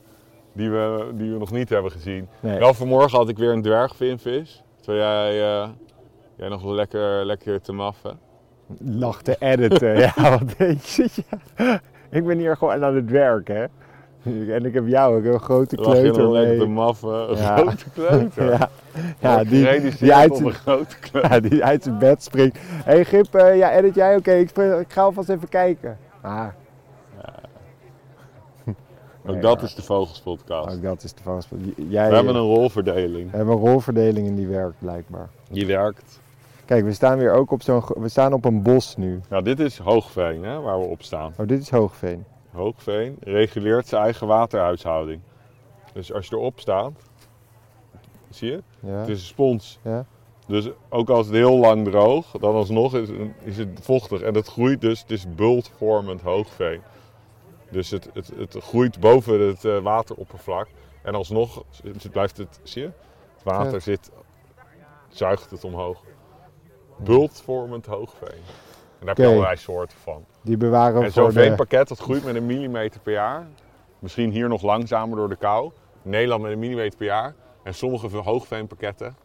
die 0.53 0.69
we, 0.69 1.11
die 1.13 1.31
we 1.31 1.37
nog 1.37 1.51
niet 1.51 1.69
hebben 1.69 1.91
gezien. 1.91 2.27
nee. 2.39 2.59
Wel 2.59 2.73
vanmorgen 2.73 3.17
had 3.17 3.29
ik 3.29 3.37
weer 3.37 3.51
een 3.51 3.61
dwergvinvis. 3.61 4.63
Terwijl 4.81 5.03
jij, 5.05 5.61
eh, 5.61 5.69
jij 6.35 6.49
nog 6.49 6.61
wel 6.61 6.73
lekker, 6.73 7.25
lekker 7.25 7.61
te 7.61 7.71
maffen. 7.71 8.19
lag 8.79 9.21
te 9.21 9.35
editen. 9.39 9.97
ja, 10.05 10.13
wat 10.15 10.57
weet 10.57 10.89
je. 10.89 11.09
Ja. 11.57 11.81
Ik 12.17 12.25
ben 12.25 12.37
hier 12.37 12.57
gewoon 12.57 12.83
aan 12.83 12.95
het 12.95 13.09
werk, 13.11 13.47
hè. 13.47 13.65
En 14.25 14.65
ik 14.65 14.73
heb 14.73 14.87
jou, 14.87 15.17
ik 15.17 15.23
heb 15.23 15.33
een 15.33 15.39
grote 15.39 15.75
Lag 15.75 15.85
je 15.95 15.99
kleuter 16.01 16.23
nog 16.23 16.31
lekker 16.31 16.57
te 16.59 16.65
maffen. 16.65 17.29
Een 17.31 17.37
Ja. 17.37 17.55
grote 17.57 17.89
kleuter. 17.93 18.49
Ja, 18.59 18.69
ja 19.19 19.43
die, 19.43 19.91
die, 19.99 20.13
uit 20.13 20.35
zijn, 20.35 20.47
een 20.47 20.53
grote 20.53 20.99
kleuter. 20.99 21.31
ja, 21.31 21.39
die 21.39 21.63
uit 21.63 21.83
zijn 21.83 21.97
bed 21.97 22.23
springt. 22.23 22.57
Hé 22.59 22.93
hey, 22.93 23.05
Gip, 23.05 23.35
eh, 23.35 23.57
ja, 23.57 23.73
edit 23.73 23.95
jij? 23.95 24.15
Oké, 24.15 24.31
ik, 24.31 24.51
ik 24.57 24.91
ga 24.93 25.01
alvast 25.01 25.29
even 25.29 25.49
kijken. 25.49 25.97
Ah, 26.21 26.45
Ook 29.27 29.41
dat 29.41 29.61
is 29.61 29.75
de 29.75 29.81
Vogelspodcast. 29.81 30.75
ook 30.75 30.81
dat 30.83 31.03
is 31.03 31.13
de 31.13 31.23
vast. 31.23 31.47
Jij 31.75 32.09
We 32.09 32.15
hebben 32.15 32.35
een 32.35 32.41
rolverdeling. 32.41 33.31
we 33.31 33.37
hebben 33.37 33.55
een 33.55 33.61
rolverdeling 33.61 34.27
en 34.27 34.35
die 34.35 34.47
werkt 34.47 34.75
blijkbaar. 34.79 35.29
Die 35.49 35.65
werkt. 35.67 36.19
Kijk, 36.65 36.83
we 36.83 36.93
staan 36.93 37.17
weer 37.17 37.31
ook 37.33 37.51
op 37.51 37.61
zo'n... 37.61 37.83
We 37.95 38.09
staan 38.09 38.33
op 38.33 38.45
een 38.45 38.61
bos 38.61 38.95
nu. 38.97 39.19
Nou, 39.29 39.43
dit 39.43 39.59
is 39.59 39.77
Hoogveen, 39.77 40.43
hè, 40.43 40.59
waar 40.61 40.79
we 40.79 40.85
op 40.85 41.01
staan. 41.01 41.33
Oh, 41.37 41.47
dit 41.47 41.61
is 41.61 41.69
Hoogveen. 41.69 42.23
Hoogveen 42.55 43.17
reguleert 43.19 43.87
zijn 43.87 44.03
eigen 44.03 44.27
waterhuishouding. 44.27 45.21
Dus 45.93 46.13
als 46.13 46.27
je 46.27 46.35
erop 46.35 46.59
staat, 46.59 46.91
zie 48.29 48.51
je, 48.51 48.63
Ja. 48.79 48.89
het 48.89 49.07
is 49.07 49.19
een 49.19 49.25
spons. 49.25 49.79
Ja. 49.81 50.05
Dus 50.47 50.69
ook 50.89 51.09
als 51.09 51.25
het 51.25 51.35
heel 51.35 51.57
lang 51.57 51.85
droog, 51.87 52.31
dan 52.31 52.55
alsnog 52.55 52.95
is, 52.95 53.09
is 53.43 53.57
het 53.57 53.79
vochtig. 53.81 54.21
En 54.21 54.33
dat 54.33 54.47
groeit 54.47 54.81
dus, 54.81 55.01
het 55.01 55.11
is 55.11 55.35
bultvormend 55.35 56.21
hoogveen. 56.21 56.81
Dus 57.69 57.89
het, 57.89 58.09
het, 58.13 58.31
het 58.37 58.55
groeit 58.63 58.99
boven 58.99 59.39
het 59.47 59.65
eh, 59.65 59.77
wateroppervlak. 59.79 60.67
En 61.01 61.15
alsnog 61.15 61.63
het 61.83 62.11
blijft 62.11 62.37
het, 62.37 62.59
zie 62.63 62.81
je, 62.81 62.87
het 63.33 63.43
water 63.43 63.73
Ja. 63.73 63.79
zit, 63.79 64.11
zuigt 65.09 65.51
het 65.51 65.63
omhoog. 65.63 66.03
Bultvormend 66.97 67.85
hoogveen. 67.85 68.41
En 68.99 69.05
daar 69.05 69.15
heb 69.15 69.17
je 69.17 69.31
allerlei 69.31 69.57
soorten 69.57 69.97
van. 69.97 70.25
Die 70.41 70.57
bewaren 70.57 70.99
we 70.99 71.05
En 71.05 71.11
zo'n 71.11 71.31
veenpakket 71.31 71.87
dat 71.87 71.99
groeit 71.99 72.23
met 72.23 72.35
een 72.35 72.45
millimeter 72.45 72.99
per 72.99 73.13
jaar. 73.13 73.47
Misschien 73.99 74.31
hier 74.31 74.47
nog 74.47 74.61
langzamer 74.61 75.17
door 75.17 75.29
de 75.29 75.35
kou. 75.35 75.71
In 76.03 76.09
Nederland 76.09 76.41
met 76.41 76.51
een 76.51 76.59
millimeter 76.59 76.97
per 76.97 77.07
jaar. 77.07 77.33
En 77.63 77.73
sommige 77.73 78.17
hoogveenpakketten 78.17 79.15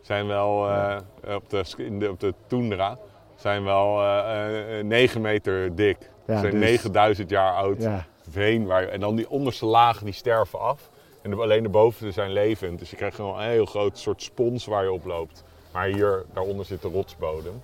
zijn 0.00 0.26
wel 0.26 0.68
eh, 0.68 0.96
op, 1.34 1.50
de, 1.50 1.64
de, 1.98 2.10
op 2.10 2.20
de 2.20 2.34
toendra 2.46 2.98
zijn 3.36 3.64
wel 3.64 4.02
eh, 4.02 4.78
eh, 4.78 4.84
9 4.84 5.20
meter 5.20 5.74
dik. 5.74 5.98
Ja, 6.26 6.40
zijn 6.40 6.52
dus- 6.52 6.60
9000 6.60 7.30
jaar 7.30 7.52
oud 7.52 7.82
Ja, 7.82 8.06
veen. 8.30 8.66
Waar, 8.66 8.88
en 8.88 9.00
dan 9.00 9.16
die 9.16 9.30
onderste 9.30 9.66
lagen 9.66 10.04
die 10.04 10.14
sterven 10.14 10.60
af. 10.60 10.90
En 11.22 11.30
de, 11.30 11.36
alleen 11.36 11.62
de 11.62 11.68
bovenste 11.68 12.10
zijn 12.10 12.32
levend. 12.32 12.78
Dus 12.78 12.90
je 12.90 12.96
krijgt 12.96 13.16
gewoon 13.16 13.40
een 13.40 13.48
heel 13.48 13.66
groot 13.66 13.98
soort 13.98 14.22
spons 14.22 14.66
waar 14.66 14.82
je 14.82 14.92
op 14.92 15.04
loopt. 15.04 15.44
Maar 15.72 15.86
hier, 15.86 16.24
daaronder 16.32 16.64
zit 16.64 16.82
de 16.82 16.88
rotsbodem. 16.88 17.62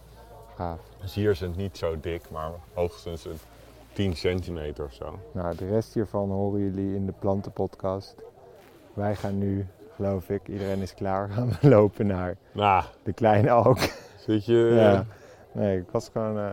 Gaaf. 0.56 0.78
Dus 1.00 1.14
hier 1.14 1.30
is 1.30 1.40
het 1.40 1.56
niet 1.56 1.78
zo 1.78 2.00
dik, 2.00 2.30
maar 2.30 2.50
hoogstens 2.74 3.24
een 3.24 3.38
10 3.92 4.16
centimeter 4.16 4.84
of 4.84 4.92
zo. 4.92 5.18
Nou, 5.32 5.56
de 5.56 5.68
rest 5.68 5.94
hiervan 5.94 6.30
horen 6.30 6.60
jullie 6.60 6.94
in 6.94 7.06
de 7.06 7.12
plantenpodcast. 7.18 8.14
Wij 8.94 9.14
gaan 9.16 9.38
nu, 9.38 9.66
geloof 9.94 10.28
ik, 10.28 10.48
iedereen 10.48 10.80
is 10.80 10.94
klaar, 10.94 11.28
gaan 11.34 11.48
we 11.60 11.68
lopen 11.68 12.06
naar 12.06 12.36
Nou, 12.52 12.84
de 13.02 13.12
kleine 13.12 13.50
alk. 13.50 13.78
zit 14.26 14.44
je... 14.44 14.72
Ja. 14.80 15.04
Nee, 15.52 15.78
ik 15.78 15.90
was 15.90 16.08
gewoon... 16.12 16.38
eh, 16.38 16.52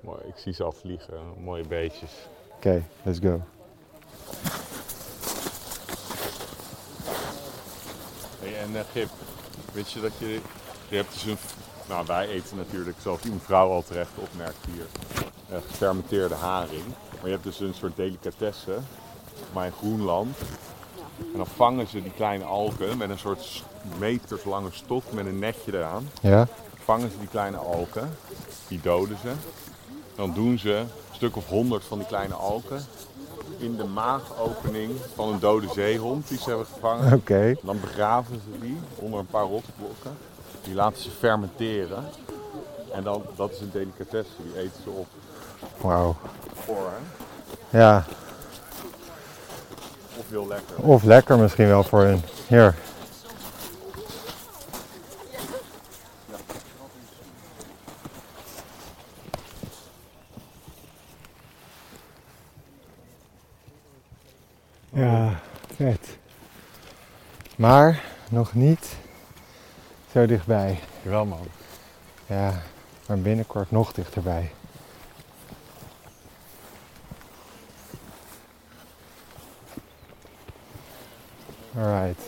Mooi, 0.00 0.20
ik 0.26 0.36
zie 0.36 0.52
ze 0.52 0.64
al 0.64 0.72
vliegen, 0.72 1.18
mooie 1.38 1.66
beetjes. 1.66 2.10
Oké, 2.56 2.82
let's 3.02 3.18
go. 3.18 3.40
Hey, 8.40 8.58
en 8.62 8.70
uh, 8.72 8.80
Gip, 8.92 9.08
weet 9.72 9.90
je 9.92 10.00
dat 10.00 10.12
je... 10.18 10.40
Je 10.88 10.96
hebt 10.96 11.12
dus 11.12 11.24
een... 11.24 11.36
Nou, 11.88 12.06
wij 12.06 12.28
eten 12.28 12.56
natuurlijk, 12.56 12.96
zoals 13.00 13.20
die 13.20 13.32
mevrouw 13.32 13.70
al 13.70 13.82
terecht 13.82 14.10
opmerkt 14.14 14.66
hier, 14.72 14.86
eh, 15.48 15.56
gefermenteerde 15.66 16.34
haring. 16.34 16.84
Maar 17.10 17.24
je 17.24 17.30
hebt 17.30 17.44
dus 17.44 17.60
een 17.60 17.74
soort 17.74 17.96
delicatesse, 17.96 18.78
maar 19.52 19.66
in 19.66 19.72
Groenland. 19.72 20.36
En 21.18 21.36
dan 21.36 21.46
vangen 21.46 21.86
ze 21.86 22.02
die 22.02 22.12
kleine 22.12 22.44
alken 22.44 22.96
met 22.96 23.10
een 23.10 23.18
soort 23.18 23.64
meterslange 23.98 24.68
stok 24.70 25.12
met 25.12 25.26
een 25.26 25.38
netje 25.38 25.76
eraan. 25.76 26.08
Ja? 26.20 26.48
vangen 26.84 27.10
ze 27.10 27.18
die 27.18 27.28
kleine 27.28 27.56
alken, 27.56 28.16
die 28.68 28.80
doden 28.82 29.18
ze. 29.22 29.32
Dan 30.14 30.32
doen 30.34 30.58
ze 30.58 30.72
een 30.72 30.88
stuk 31.10 31.36
of 31.36 31.46
honderd 31.46 31.84
van 31.84 31.98
die 31.98 32.06
kleine 32.06 32.34
alken 32.34 32.84
in 33.58 33.76
de 33.76 33.84
maagopening 33.84 34.90
van 35.14 35.28
een 35.28 35.38
dode 35.38 35.68
zeehond 35.74 36.28
die 36.28 36.38
ze 36.38 36.48
hebben 36.48 36.66
gevangen. 36.66 37.12
Oké. 37.12 37.54
Dan 37.62 37.80
begraven 37.80 38.40
ze 38.44 38.60
die 38.60 38.78
onder 38.94 39.18
een 39.18 39.26
paar 39.26 39.44
rotsblokken. 39.44 40.16
Die 40.64 40.74
laten 40.74 41.02
ze 41.02 41.10
fermenteren. 41.10 42.04
En 42.92 43.02
dan, 43.02 43.22
dat 43.36 43.50
is 43.50 43.60
een 43.60 43.70
delicatesse, 43.72 44.32
die 44.42 44.58
eten 44.62 44.82
ze 44.82 44.90
op. 44.90 45.06
Wauw. 45.80 46.16
Voor, 46.54 46.90
hè? 47.70 47.78
Ja, 47.78 48.04
Of 50.16 50.28
heel 50.28 50.46
lekker. 50.46 50.76
of 50.76 51.02
lekker 51.02 51.38
misschien 51.38 51.66
wel 51.66 51.82
voor 51.84 52.00
hun. 52.02 52.22
Hier. 52.46 52.74
Ja, 64.92 65.40
vet. 65.76 66.16
Maar 67.56 68.02
nog 68.30 68.54
niet 68.54 68.96
zo 70.14 70.26
dichtbij. 70.26 70.78
Wel 71.02 71.24
man. 71.24 71.46
Ja, 72.26 72.62
maar 73.06 73.18
binnenkort 73.18 73.70
nog 73.70 73.92
dichterbij. 73.92 74.50
Alright. 81.78 82.20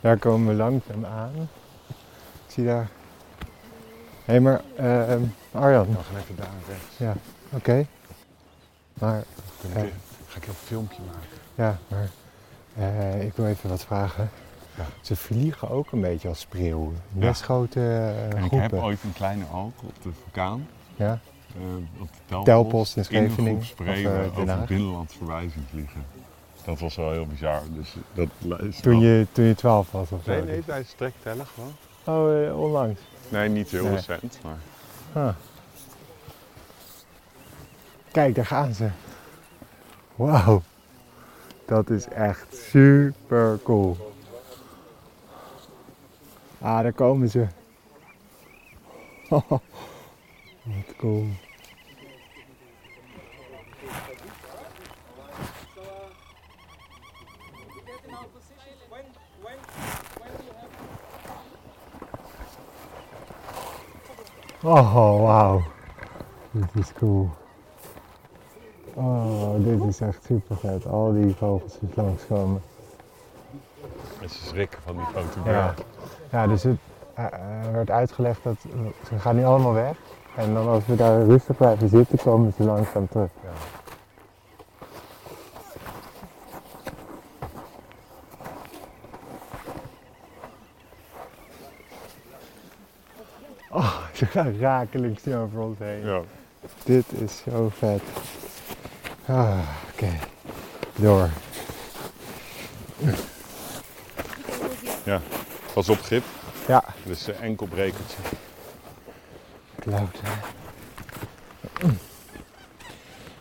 Daar 0.00 0.18
komen 0.18 0.48
we 0.48 0.54
langzaam 0.54 1.04
aan. 1.06 1.48
Ik 2.46 2.52
zie 2.54 2.64
daar. 2.64 2.88
Hé, 4.24 4.32
hey, 4.34 4.40
maar 4.40 4.60
ehm, 4.76 5.22
Arjan, 5.52 5.86
We 5.86 5.92
gaan 6.02 6.16
even 6.22 6.36
daar 6.36 6.48
rechts. 6.68 7.18
oké. 7.50 7.86
Maar, 8.94 9.22
Dan 9.60 9.82
Ja. 9.84 9.88
ga 10.28 10.36
ik 10.36 10.46
een 10.46 10.54
filmpje 10.54 11.02
maken. 11.06 11.28
ja, 11.54 11.78
maar 11.88 12.08
eh, 12.76 13.22
ik 13.24 13.32
wil 13.34 13.46
even 13.46 13.68
wat 13.70 13.84
vragen. 13.84 14.30
Ja. 14.78 14.84
Ze 15.00 15.16
vliegen 15.16 15.70
ook 15.70 15.92
een 15.92 16.00
beetje 16.00 16.28
als 16.28 16.40
spreeuwen. 16.40 16.96
Best 17.10 17.42
grote 17.42 17.80
eh, 17.80 18.22
En 18.24 18.30
ik 18.30 18.36
groepen. 18.36 18.60
heb 18.60 18.72
ooit 18.72 19.02
een 19.02 19.12
kleine 19.12 19.44
alk 19.44 19.82
op 19.82 20.02
de 20.02 20.10
vulkaan. 20.22 20.66
Ja? 20.96 21.18
eh, 21.56 22.00
op 22.02 22.08
de 22.08 22.18
Telpost. 22.26 22.44
Telpost 22.44 22.96
in 22.96 23.02
In 23.18 23.24
een 23.24 23.30
Scheveningen, 23.30 23.64
spreeuwen 23.64 24.24
of, 24.24 24.30
eh, 24.30 24.36
Den 24.36 24.54
over 24.54 24.66
binnenlands 24.66 25.14
verwijs 25.14 25.52
zien 25.52 25.66
vliegen. 25.70 26.04
Dat 26.64 26.78
was 26.78 26.96
wel 26.96 27.10
heel 27.12 27.26
bizar. 27.26 27.62
Dus 27.74 27.94
dat 28.14 28.60
is 28.60 28.80
Toen 28.80 29.00
je, 29.00 29.26
toen 29.32 29.44
je 29.44 29.54
12 29.54 29.90
was 29.90 30.10
of 30.12 30.20
zo. 30.24 30.30
Nee, 30.30 30.42
nee, 30.42 30.64
tijdens 30.64 30.92
trektellen 30.92 31.46
gewoon. 31.46 31.72
Oh, 32.04 32.46
eh, 32.46 32.60
onlangs. 32.60 33.00
Nee, 33.28 33.48
niet 33.48 33.70
heel 33.70 33.84
Nee. 33.84 33.94
recent, 33.94 34.38
maar... 34.42 34.58
Ah. 35.24 35.34
Kijk, 38.12 38.34
daar 38.34 38.46
gaan 38.46 38.74
ze. 38.74 38.88
Wauw. 40.16 40.62
Dat 41.66 41.90
is 41.90 42.08
echt 42.08 42.46
super 42.70 43.58
cool. 43.62 44.07
Ah, 46.60 46.82
daar 46.82 46.92
komen 46.92 47.28
ze. 47.28 47.46
Wat 50.68 50.96
cool. 50.96 51.26
Oh, 64.62 65.22
wauw. 65.22 65.62
Dit 66.50 66.74
is 66.74 66.92
cool. 66.92 67.30
Oh, 68.94 69.64
dit 69.64 69.82
is 69.82 70.00
echt 70.00 70.24
super 70.24 70.56
vet. 70.56 70.86
Al 70.86 71.12
die 71.12 71.34
vogeltjes 71.34 71.94
langskomen. 71.94 72.62
En 74.28 74.34
ze 74.34 74.46
schrikken 74.46 74.78
van 74.84 74.96
die 74.96 75.04
fotograaf. 75.04 75.74
Ja, 76.30 76.40
ja 76.40 76.46
dus 76.46 76.62
het 76.62 76.78
eh, 77.14 77.24
werd 77.72 77.90
uitgelegd 77.90 78.42
dat 78.42 78.56
ze 79.08 79.18
gaan 79.18 79.36
nu 79.36 79.44
allemaal 79.44 79.72
weg. 79.72 79.96
En 80.36 80.54
dan 80.54 80.68
als 80.68 80.86
we 80.86 80.96
daar 80.96 81.24
rustig 81.24 81.56
blijven 81.56 81.88
zitten, 81.88 82.18
komen 82.18 82.52
ze 82.56 82.62
langzaam 82.62 83.08
terug. 83.08 83.28
Ja. 83.42 83.50
Oh, 93.70 93.96
ze 94.12 94.26
gaan 94.26 94.58
rakelings 94.58 95.24
nu 95.24 95.36
over 95.36 95.60
ons 95.60 95.78
heen. 95.78 96.04
Ja. 96.04 96.20
Dit 96.84 97.12
is 97.12 97.42
zo 97.50 97.68
vet. 97.68 98.02
Ah, 99.26 99.58
oké. 99.92 100.10
Door. 100.94 101.28
Pas 105.72 105.88
op 105.88 106.00
grip, 106.00 106.24
Ja, 106.66 106.84
dus 107.04 107.28
uh, 107.28 107.42
enkelbrekertje. 107.42 108.16
kloot. 109.78 110.20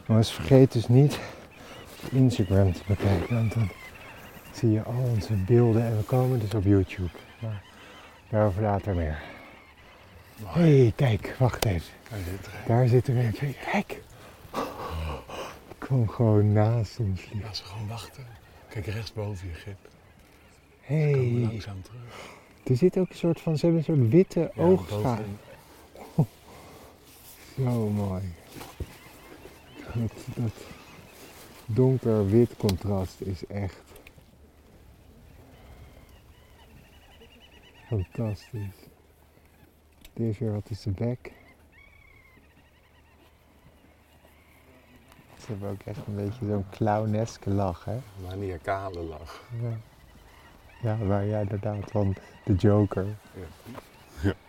Jongens, 0.06 0.32
vergeet 0.32 0.72
dus 0.72 0.88
niet 0.88 1.20
Instagram 2.12 2.74
te 2.74 2.82
bekijken, 2.88 3.36
want 3.36 3.54
dan 3.54 3.70
zie 4.54 4.72
je 4.72 4.84
al 4.84 5.10
onze 5.14 5.34
beelden 5.34 5.86
en 5.86 5.98
we 5.98 6.04
komen 6.04 6.40
dus 6.40 6.54
op 6.54 6.64
YouTube. 6.64 7.10
Maar 7.40 7.62
daarover 8.30 8.62
later 8.62 8.96
meer. 8.96 9.20
Hé, 10.46 10.82
hey, 10.82 10.94
kijk, 10.96 11.36
wacht 11.40 11.66
even. 11.66 11.94
Hij 12.10 12.20
zit 12.20 12.46
er. 12.46 12.52
Daar 12.68 12.88
zit 12.88 13.08
er 13.08 13.18
een. 13.18 13.56
Kijk! 13.72 14.02
Ik 15.70 15.76
kwam 15.78 16.10
gewoon 16.10 16.52
naast 16.54 17.00
ons. 17.00 17.22
Laat 17.44 17.58
ze 17.58 17.64
gewoon 17.64 17.88
wachten. 17.88 18.26
Kijk 18.70 18.86
rechtsboven 18.86 19.48
je 19.48 19.54
grip. 19.54 19.78
Hey, 20.88 21.16
langzaam 21.16 21.82
terug. 21.82 22.36
er 22.64 22.76
zit 22.76 22.98
ook 22.98 23.10
een 23.10 23.16
soort 23.16 23.42
van, 23.42 23.58
ze 23.58 23.66
hebben 23.66 23.84
een 23.88 23.96
soort 23.96 24.10
witte 24.10 24.52
Ja. 24.56 25.20
Zo 27.56 27.90
mooi. 27.90 28.24
Dat, 29.94 30.12
dat 30.36 30.54
donker-wit 31.66 32.58
contrast 32.58 33.22
is 33.22 33.48
echt 33.48 33.82
fantastisch. 37.88 38.88
Deze 40.14 40.44
weer 40.44 40.54
wat 40.54 40.70
is 40.70 40.82
de 40.82 40.92
bek. 40.92 41.32
Ze 45.40 45.46
hebben 45.46 45.70
ook 45.70 45.82
echt 45.86 46.08
een 46.08 46.16
beetje 46.16 46.46
zo'n 46.46 46.70
clowneske 46.70 47.50
lach, 47.50 47.86
hè? 47.86 47.98
Maniacale 48.28 49.02
lach. 49.02 49.44
Ja. 49.62 49.78
Ja, 50.82 50.98
waar 50.98 51.28
jij 51.28 51.42
inderdaad 51.42 51.90
van 51.92 52.14
de 52.44 52.54
Joker. 52.54 53.06
Ja. 53.34 54.34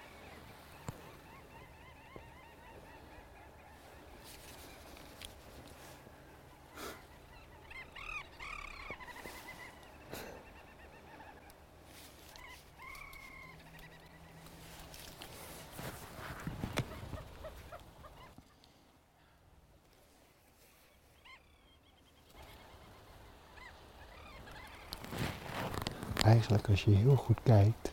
Eigenlijk, 26.48 26.68
als 26.68 26.94
je 26.94 27.00
heel 27.02 27.16
goed 27.16 27.38
kijkt, 27.42 27.92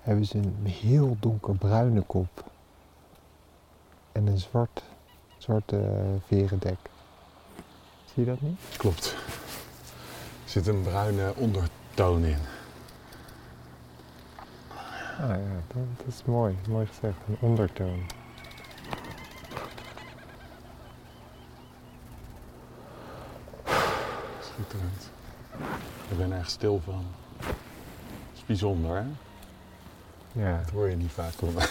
hebben 0.00 0.24
ze 0.24 0.38
een 0.38 0.66
heel 0.66 1.16
donkerbruine 1.20 2.00
kop. 2.00 2.44
En 4.12 4.26
een 4.26 4.38
zwart, 4.38 4.82
zwarte 5.38 5.76
eh, 5.76 6.26
verendek. 6.26 6.78
Zie 8.04 8.24
je 8.24 8.30
dat 8.30 8.40
niet? 8.40 8.58
Klopt. 8.76 9.14
Er 10.44 10.50
zit 10.50 10.66
een 10.66 10.82
bruine 10.82 11.34
ondertoon 11.36 12.24
in. 12.24 12.38
Ah 15.20 15.28
ja, 15.28 15.62
dat, 15.66 15.82
dat 15.96 16.06
is 16.06 16.24
mooi. 16.24 16.56
Mooi 16.68 16.86
gezegd, 16.86 17.16
een 17.28 17.36
ondertoon. 17.40 18.06
Schitterend. 24.40 25.10
Ik 26.10 26.18
ben 26.18 26.32
er 26.32 26.38
echt 26.38 26.50
stil 26.50 26.80
van. 26.84 27.04
Is 28.46 28.52
bijzonder, 28.52 28.96
hè? 28.96 29.04
Ja, 30.42 30.56
Dat 30.64 30.70
hoor 30.70 30.88
je 30.88 30.96
niet 30.96 31.12
vaak 31.12 31.32
mij. 31.54 31.66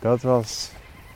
dat 0.00 0.22
was, 0.22 0.72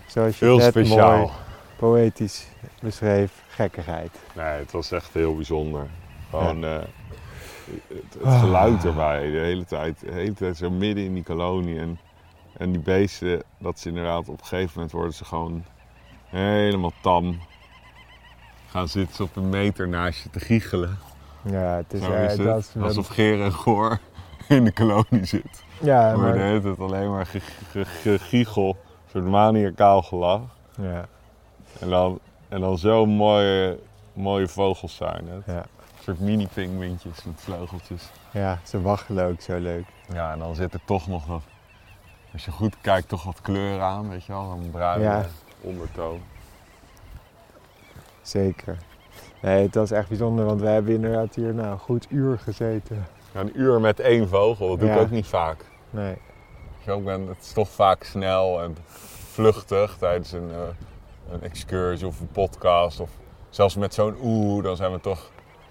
zoals 0.07 0.39
je 0.39 0.45
Heel 0.45 0.57
net 0.57 0.67
speciaal. 0.71 1.17
mooi 1.19 1.31
poëtisch 1.77 2.47
beschreef, 2.81 3.43
gekkigheid. 3.49 4.11
Nee, 4.35 4.45
het 4.47 4.73
was 4.73 4.91
echt 4.91 5.15
heel 5.15 5.35
bijzonder. 5.37 5.87
Gewoon 6.31 6.65
eh, 6.65 6.71
het, 7.89 8.15
het 8.15 8.23
Ah. 8.25 8.41
geluid 8.41 8.85
erbij, 8.85 9.31
de 9.31 9.39
hele 9.39 9.65
tijd, 9.65 10.01
de 10.01 10.13
hele 10.13 10.33
tijd 10.35 10.57
zo 10.57 10.71
midden 10.71 11.05
in 11.05 11.15
die 11.15 11.23
kolonie. 11.23 11.79
En, 11.79 11.99
en 12.59 12.71
die 12.73 12.81
beesten, 12.81 13.43
dat 13.59 13.79
ze 13.79 13.89
inderdaad 13.89 14.29
op 14.29 14.41
een 14.41 14.47
gegeven 14.47 14.73
moment 14.75 14.93
worden 14.93 15.15
ze 15.15 15.25
gewoon 15.25 15.65
helemaal 16.25 16.93
tam. 17.03 17.41
Gaan 18.75 18.89
zitten 18.89 19.17
ze 19.17 19.23
op 19.23 19.37
een 19.37 19.49
meter 19.49 19.89
naast 19.89 20.23
je 20.23 20.31
te 20.31 20.41
giechelen. 20.41 20.99
Ja, 21.43 21.77
het 21.77 21.93
is, 21.93 22.03
Zo 22.03 22.13
eh, 22.13 22.29
dat 22.29 22.39
het. 22.39 22.65
is 22.65 22.73
wel- 22.75 22.85
Alsof 22.85 23.07
Geer 23.09 23.43
en 23.43 23.53
Goor 23.53 23.99
in 24.49 24.65
de 24.65 24.73
kolonie 24.73 25.25
zit. 25.25 25.63
Ja, 25.81 26.17
maar, 26.17 26.35
hele 26.37 26.61
tijd 26.61 26.79
alleen 26.79 27.11
maar 27.11 27.27
ge- 27.27 27.41
ge- 27.71 27.85
gegiegel, 27.85 28.69
een 28.69 29.11
soort 29.11 29.25
maniacaal 29.25 30.03
gelach. 30.03 30.41
ja, 30.81 31.07
En 31.81 31.89
dan, 31.89 32.19
en 32.49 32.61
dan 32.61 32.79
zo 32.79 33.07
mooie, 33.07 33.79
mooie 34.13 34.49
vogels 34.49 34.97
zijn 34.97 35.29
het. 35.29 35.43
ja. 35.47 35.55
Een 35.97 36.03
soort 36.03 36.21
mini-pinguïntjes 36.21 37.25
met 37.25 37.41
vleugeltjes. 37.41 38.11
ja, 38.31 38.59
ze 38.63 38.81
waggelen 38.81 39.27
ook 39.27 39.41
zo 39.41 39.59
leuk. 39.59 39.85
Ja, 40.13 40.33
en 40.33 40.39
dan 40.39 40.55
zit 40.55 40.75
er 40.75 40.81
toch 40.85 41.07
nog 41.07 41.27
wat, 41.27 41.43
als 42.33 42.45
je 42.45 42.51
goed 42.51 42.77
kijkt, 42.81 43.09
toch 43.09 43.23
wat 43.25 43.41
kleur 43.41 43.81
aan, 43.81 44.09
weet 44.09 44.25
je 44.25 44.33
wel, 44.33 44.51
een 44.63 44.71
bruine 44.71 45.05
Ja. 45.05 45.27
ondertoon. 45.61 46.21
Zeker. 48.25 48.77
Nee, 49.43 49.63
het 49.63 49.75
was 49.75 49.91
echt 49.91 50.09
bijzonder, 50.09 50.45
want 50.45 50.61
we 50.61 50.67
hebben 50.67 50.95
inderdaad 50.95 51.35
hier 51.35 51.55
nou, 51.55 51.69
een 51.69 51.79
goed 51.79 52.07
uur 52.09 52.39
gezeten. 52.39 53.07
Ja, 53.33 53.41
een 53.41 53.61
uur 53.61 53.81
met 53.81 54.01
één 54.01 54.29
vogel, 54.29 54.69
dat 54.69 54.79
doe 54.79 54.89
Ja. 54.89 54.95
ik 54.95 55.01
ook 55.01 55.11
niet 55.11 55.27
vaak. 55.27 55.65
Nee, 55.91 56.15
ik 56.87 57.05
ben, 57.05 57.27
het 57.29 57.41
is 57.41 57.53
toch 57.53 57.69
vaak 57.69 58.05
snel 58.05 58.63
en 58.63 58.77
vluchtig 59.31 59.97
tijdens 59.99 60.33
een, 60.33 60.51
eh, 60.51 61.33
een 61.33 61.43
excursie 61.43 62.07
of 62.07 62.21
een 62.21 62.29
podcast. 62.33 63.01
Of 63.01 63.11
zelfs 63.51 63.77
met 63.77 63.95
zo'n 63.95 64.17
oeh, 64.23 64.65
dan 64.65 64.77
zijn 64.77 64.93
we 64.93 65.01
toch 65.01 65.31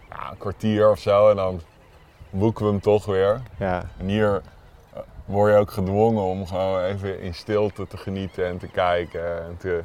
ja, 0.09 0.31
een 0.31 0.37
kwartier 0.37 0.89
of 0.91 0.99
zo 0.99 1.29
en 1.29 1.35
dan 1.35 1.61
boeken 2.29 2.65
we 2.65 2.71
hem 2.71 2.81
toch 2.81 3.05
weer. 3.05 3.41
ja, 3.57 3.83
En 3.97 4.07
hier 4.07 4.41
eh, 4.93 4.99
word 5.25 5.51
je 5.53 5.57
ook 5.59 5.71
gedwongen 5.71 6.23
om 6.23 6.47
gewoon 6.47 6.81
even 6.83 7.19
in 7.21 7.33
stilte 7.33 7.87
te 7.87 7.97
genieten 7.97 8.45
en 8.47 8.57
te 8.57 8.67
kijken. 8.67 9.43
En 9.43 9.57
te, 9.57 9.83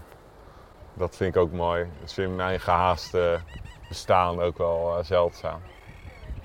dat 0.99 1.17
vind 1.17 1.35
ik 1.35 1.41
ook 1.41 1.53
mooi. 1.53 1.87
Dat 2.01 2.11
is 2.11 2.19
in 2.19 2.37
mijn 2.37 2.61
gehaaste 2.61 3.39
bestaan 3.89 4.41
ook 4.41 4.59
wel 4.59 4.99
eh, 4.99 5.05
zeldzaam. 5.05 5.61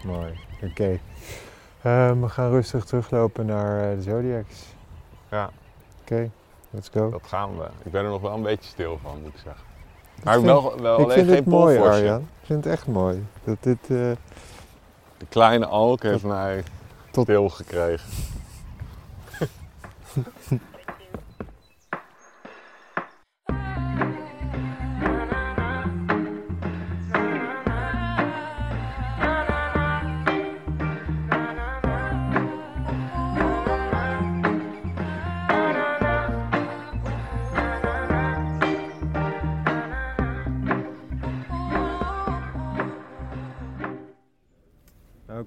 mooi. 0.03 0.39
Oké. 0.63 0.99
Ehm, 1.81 2.19
we 2.21 2.29
gaan 2.29 2.49
rustig 2.49 2.85
teruglopen 2.85 3.45
naar 3.45 3.89
eh, 3.91 3.95
de 3.95 4.01
Zodiacs. 4.01 4.65
Ja. 5.31 5.49
Oké, 6.01 6.29
let's 6.69 6.89
go. 6.93 7.09
Dat 7.09 7.27
gaan 7.27 7.57
we. 7.57 7.65
Ik 7.83 7.91
ben 7.91 8.03
er 8.03 8.09
nog 8.09 8.21
wel 8.21 8.33
een 8.33 8.41
beetje 8.41 8.69
stil 8.69 8.99
van, 9.01 9.21
moet 9.21 9.33
ik 9.33 9.39
zeggen. 9.43 9.63
Maar 10.23 10.33
ik 10.37 10.39
vind- 10.43 10.51
wel, 10.61 10.81
wel 10.81 10.97
ik 10.99 11.03
alleen 11.03 11.15
vind 11.17 11.27
geen 11.27 11.35
het 11.35 11.45
mooi. 11.45 11.77
Arjan. 11.79 12.19
Ik 12.19 12.45
vind 12.45 12.63
het 12.63 12.73
echt 12.73 12.87
mooi. 12.87 13.25
Dat 13.43 13.57
dit, 13.59 13.77
eh, 13.81 13.87
De 15.17 15.25
kleine 15.29 15.65
alk 15.65 16.03
heeft 16.03 16.23
mij 16.23 16.63
Tot- 17.11 17.23
stil 17.25 17.49
gekregen. 17.49 18.09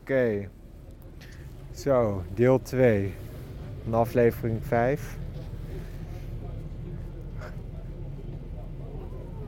Oké. 0.07 0.49
Zo, 1.75 2.23
deel 2.35 2.63
2 2.63 3.15
van 3.85 3.95
aflevering 3.95 4.59
5. 4.63 5.17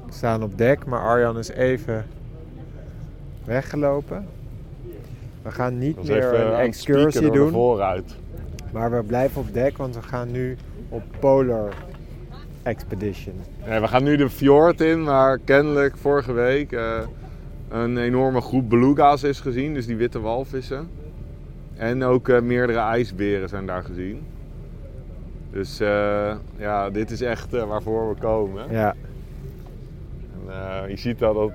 We 0.07 0.13
staan 0.13 0.43
op 0.43 0.59
dek, 0.59 0.87
maar 0.87 1.01
Arjan 1.01 1.39
is 1.39 1.49
even 1.49 2.07
weggelopen. 3.45 4.27
We 5.43 5.51
gaan 5.51 5.79
niet 5.79 6.09
meer 6.09 6.35
een 6.35 6.55
excursie 6.55 7.31
doen, 7.31 7.51
vooruit. 7.51 8.17
maar 8.73 8.91
we 8.91 9.03
blijven 9.03 9.41
op 9.41 9.53
dek, 9.53 9.77
want 9.77 9.95
we 9.95 10.03
gaan 10.03 10.31
nu 10.31 10.57
op 10.89 11.03
Polar 11.19 11.75
Expedition. 12.63 13.35
Nee, 13.67 13.81
we 13.81 13.89
gaan 13.89 14.03
nu 14.03 14.17
de 14.17 14.31
fjord 14.31 14.81
in, 14.81 15.05
waar 15.05 15.39
kennelijk 15.39 15.97
vorige 15.97 16.33
week 16.33 16.73
eh, 16.73 17.01
een 17.69 17.99
enorme 17.99 18.41
groep 18.41 18.69
beluga's 18.69 19.23
is 19.23 19.41
gezien, 19.41 19.75
dus 19.75 19.87
die 19.87 19.97
witte 19.97 20.21
walvissen. 20.21 20.89
En 21.77 22.03
ook 22.03 22.29
eh, 22.29 22.41
meerdere 22.41 22.79
ijsberen 22.79 23.49
zijn 23.49 23.67
daar 23.67 23.83
gezien. 23.83 24.27
Dus 25.51 25.81
eh, 25.81 26.37
ja, 26.57 26.91
dit 26.91 27.11
is 27.11 27.21
echt 27.21 27.55
eh, 27.55 27.69
waarvoor 27.69 28.09
we 28.09 28.21
komen. 28.21 28.71
Ja, 28.71 28.95
En, 30.49 30.91
je 30.91 30.97
ziet 30.97 31.23
al 31.23 31.35
dat 31.35 31.53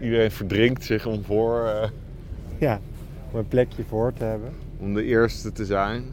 iedereen 0.00 0.30
verdrinkt 0.30 0.84
zich 0.84 1.06
om, 1.06 1.24
voor, 1.24 1.70
ja, 2.58 2.80
om 3.30 3.38
een 3.38 3.48
plekje 3.48 3.84
voor 3.84 4.12
te 4.12 4.24
hebben. 4.24 4.52
om 4.78 4.94
de 4.94 5.04
eerste 5.04 5.52
te 5.52 5.64
zijn 5.64 6.04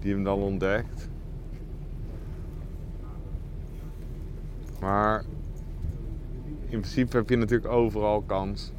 die 0.00 0.12
hem 0.12 0.24
dan 0.24 0.38
ontdekt. 0.38 1.08
Maar 4.80 5.24
in 6.68 6.80
principe 6.80 7.16
heb 7.16 7.28
je 7.28 7.36
natuurlijk 7.36 7.72
overal 7.72 8.22
kans. 8.26 8.72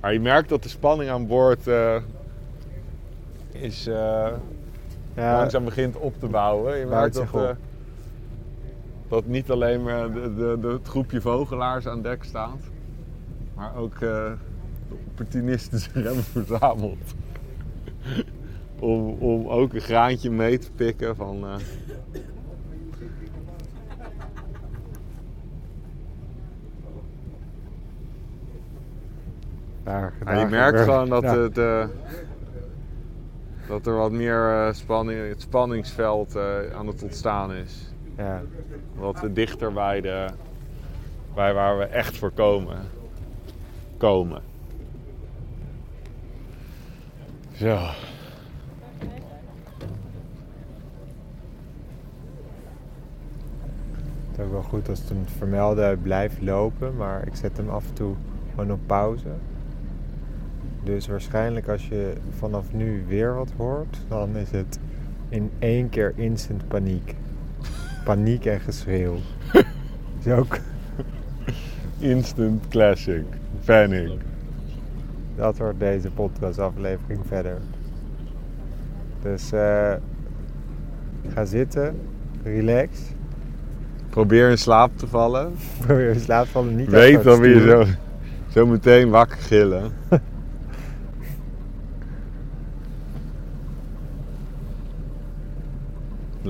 Maar 0.00 0.12
je 0.12 0.20
merkt 0.20 0.48
dat 0.48 0.62
de 0.62 0.68
spanning 0.68 1.10
aan 1.10 1.26
boord 1.26 1.66
eh, 1.66 1.96
is, 3.52 3.86
eh, 3.86 4.28
Ja, 5.14 5.36
langzaam 5.38 5.64
begint 5.64 5.96
op 5.96 6.18
te 6.18 6.26
bouwen. 6.26 6.78
Je 6.78 6.86
merkt 6.86 7.14
dat, 7.14 7.34
eh, 7.34 7.50
dat 9.08 9.26
niet 9.26 9.50
alleen 9.50 9.82
maar 9.82 10.12
de, 10.12 10.34
de, 10.34 10.58
de, 10.60 10.68
het 10.68 10.88
groepje 10.88 11.20
vogelaars 11.20 11.86
aan 11.86 12.02
dek 12.02 12.24
staat, 12.24 12.60
maar 13.54 13.76
ook 13.76 13.98
de 13.98 14.34
opportunisten 15.06 15.78
zich 15.92 15.92
hebben 15.92 16.24
verzameld. 16.24 17.14
om, 18.78 19.08
om 19.08 19.48
ook 19.48 19.74
een 19.74 19.80
graantje 19.80 20.30
mee 20.30 20.58
te 20.58 20.70
pikken 20.70 21.16
van. 21.16 21.44
Je 29.86 30.46
merkt 30.50 30.80
gewoon 30.80 31.08
dat, 31.08 31.22
het, 31.22 31.58
dat 33.66 33.86
er 33.86 33.96
wat 33.96 34.12
meer 34.12 34.50
eh, 34.50 34.72
spanning, 34.72 35.28
het 35.28 35.40
spanningsveld 35.40 36.34
eh, 36.34 36.58
aan 36.76 36.86
het 36.86 37.02
ontstaan 37.02 37.52
is. 37.52 37.92
Ja. 38.16 38.42
Wat 38.94 39.28
dichter 39.32 39.72
bij, 39.72 40.00
de, 40.00 40.26
bij 41.34 41.54
waar 41.54 41.78
we 41.78 41.84
echt 41.84 42.16
voor 42.16 42.30
komen. 42.30 42.78
komen. 43.96 44.42
Zo. 47.52 47.78
Het 54.28 54.38
is 54.38 54.44
ook 54.44 54.50
wel 54.50 54.62
goed 54.62 54.88
als 54.88 54.98
het 54.98 55.08
hem 55.08 55.26
vermelden 55.26 56.02
blijft 56.02 56.42
lopen, 56.42 56.96
maar 56.96 57.26
ik 57.26 57.34
zet 57.34 57.56
hem 57.56 57.68
af 57.68 57.88
en 57.88 57.94
toe 57.94 58.14
gewoon 58.50 58.72
op 58.72 58.80
pauze. 58.86 59.28
Dus 60.86 61.06
waarschijnlijk 61.06 61.68
als 61.68 61.88
je 61.88 62.12
vanaf 62.38 62.72
nu 62.72 63.04
weer 63.08 63.34
wat 63.34 63.50
hoort, 63.56 63.96
dan 64.08 64.36
is 64.36 64.50
het 64.50 64.78
in 65.28 65.50
één 65.58 65.88
keer 65.88 66.12
instant 66.16 66.68
paniek. 66.68 67.14
Paniek 68.04 68.44
en 68.44 68.60
geschreeuw. 68.60 69.16
Is 70.24 70.32
ook, 70.32 70.58
Instant 71.98 72.68
classic. 72.68 73.24
Panic. 73.64 74.10
dat 75.36 75.58
wordt 75.58 75.78
deze 75.78 76.10
podcastaflevering 76.10 77.20
verder. 77.26 77.58
Dus 79.22 79.52
eh, 79.52 79.92
ga 81.28 81.44
zitten, 81.44 82.00
relax. 82.42 82.98
Probeer 84.10 84.50
in 84.50 84.58
slaap 84.58 84.96
te 84.96 85.06
vallen. 85.06 85.52
Probeer 85.86 86.10
in 86.10 86.20
slaap 86.20 86.44
te 86.44 86.50
vallen, 86.50 86.76
niet 86.76 86.88
Weet 86.88 87.16
achter 87.16 87.24
dat 87.24 87.38
het 87.38 87.46
we 87.46 87.54
je 87.54 87.60
stuur. 87.60 87.86
zo, 87.86 88.60
zo 88.60 88.66
meteen 88.66 89.10
wakker 89.10 89.38
gillen. 89.38 89.92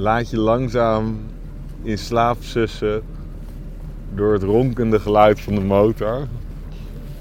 Laat 0.06 0.30
je 0.30 0.38
langzaam 0.38 1.18
in 1.82 1.98
slaap 1.98 2.36
sussen 2.40 3.02
door 4.14 4.32
het 4.32 4.42
ronkende 4.42 5.00
geluid 5.00 5.40
van 5.40 5.54
de 5.54 5.60
motor. 5.60 6.26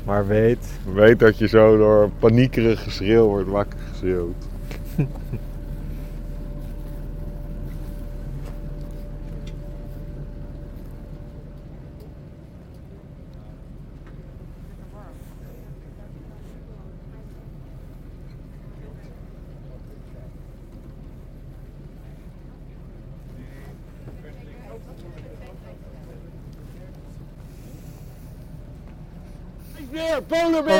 Maar 0.04 0.28
weet, 0.28 0.80
Weet 0.93 1.19
dat 1.19 1.38
je 1.38 1.48
zo 1.48 1.78
door 1.78 2.10
paniekerig 2.19 2.84
geschreeuw 2.84 3.26
wordt 3.26 3.50
wakker 3.50 3.80
geschreeuwd. 3.91 4.36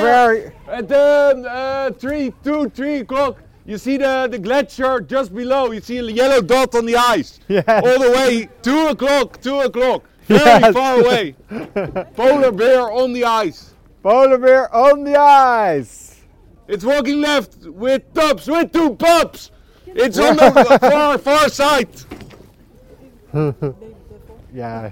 Maar 0.06 0.54
At 0.68 0.88
the 0.88 1.44
uh, 1.46 1.91
three, 2.00 2.34
two, 2.44 2.70
three 2.70 3.00
o'clock. 3.00 3.38
you 3.65 3.78
see 3.78 3.98
the, 3.98 4.28
the 4.30 4.38
glacier 4.39 5.02
just 5.02 5.34
below. 5.34 5.72
You 5.72 5.82
see 5.82 5.98
a 5.98 6.04
yellow 6.04 6.41
dot 6.41 6.76
on 6.76 6.86
the 6.86 6.96
ice. 6.96 7.39
Yes. 7.48 7.63
All 7.68 8.00
the 8.00 8.12
way, 8.12 8.48
2 8.62 8.88
o'clock, 8.89 9.41
2 9.41 9.60
o'clock. 9.62 10.04
Very 10.28 10.44
Yes. 10.62 10.74
far 10.74 11.00
away. 11.02 11.36
Polar 12.15 12.52
bear 12.52 12.91
on 12.91 13.13
the 13.13 13.24
ice. 13.26 13.74
Polar 14.04 14.38
bear 14.38 14.74
on 14.76 15.04
the 15.04 15.15
ice! 15.20 16.22
It's 16.68 16.84
walking 16.84 17.22
left 17.22 17.58
with 17.65 18.02
pups, 18.13 18.48
with 18.48 18.72
two 18.72 18.96
pups. 18.96 19.52
It's 19.88 20.18
on 20.20 20.36
the 20.36 20.78
far, 20.91 21.18
far 21.18 21.50
side. 21.50 21.89
Ja, 24.54 24.89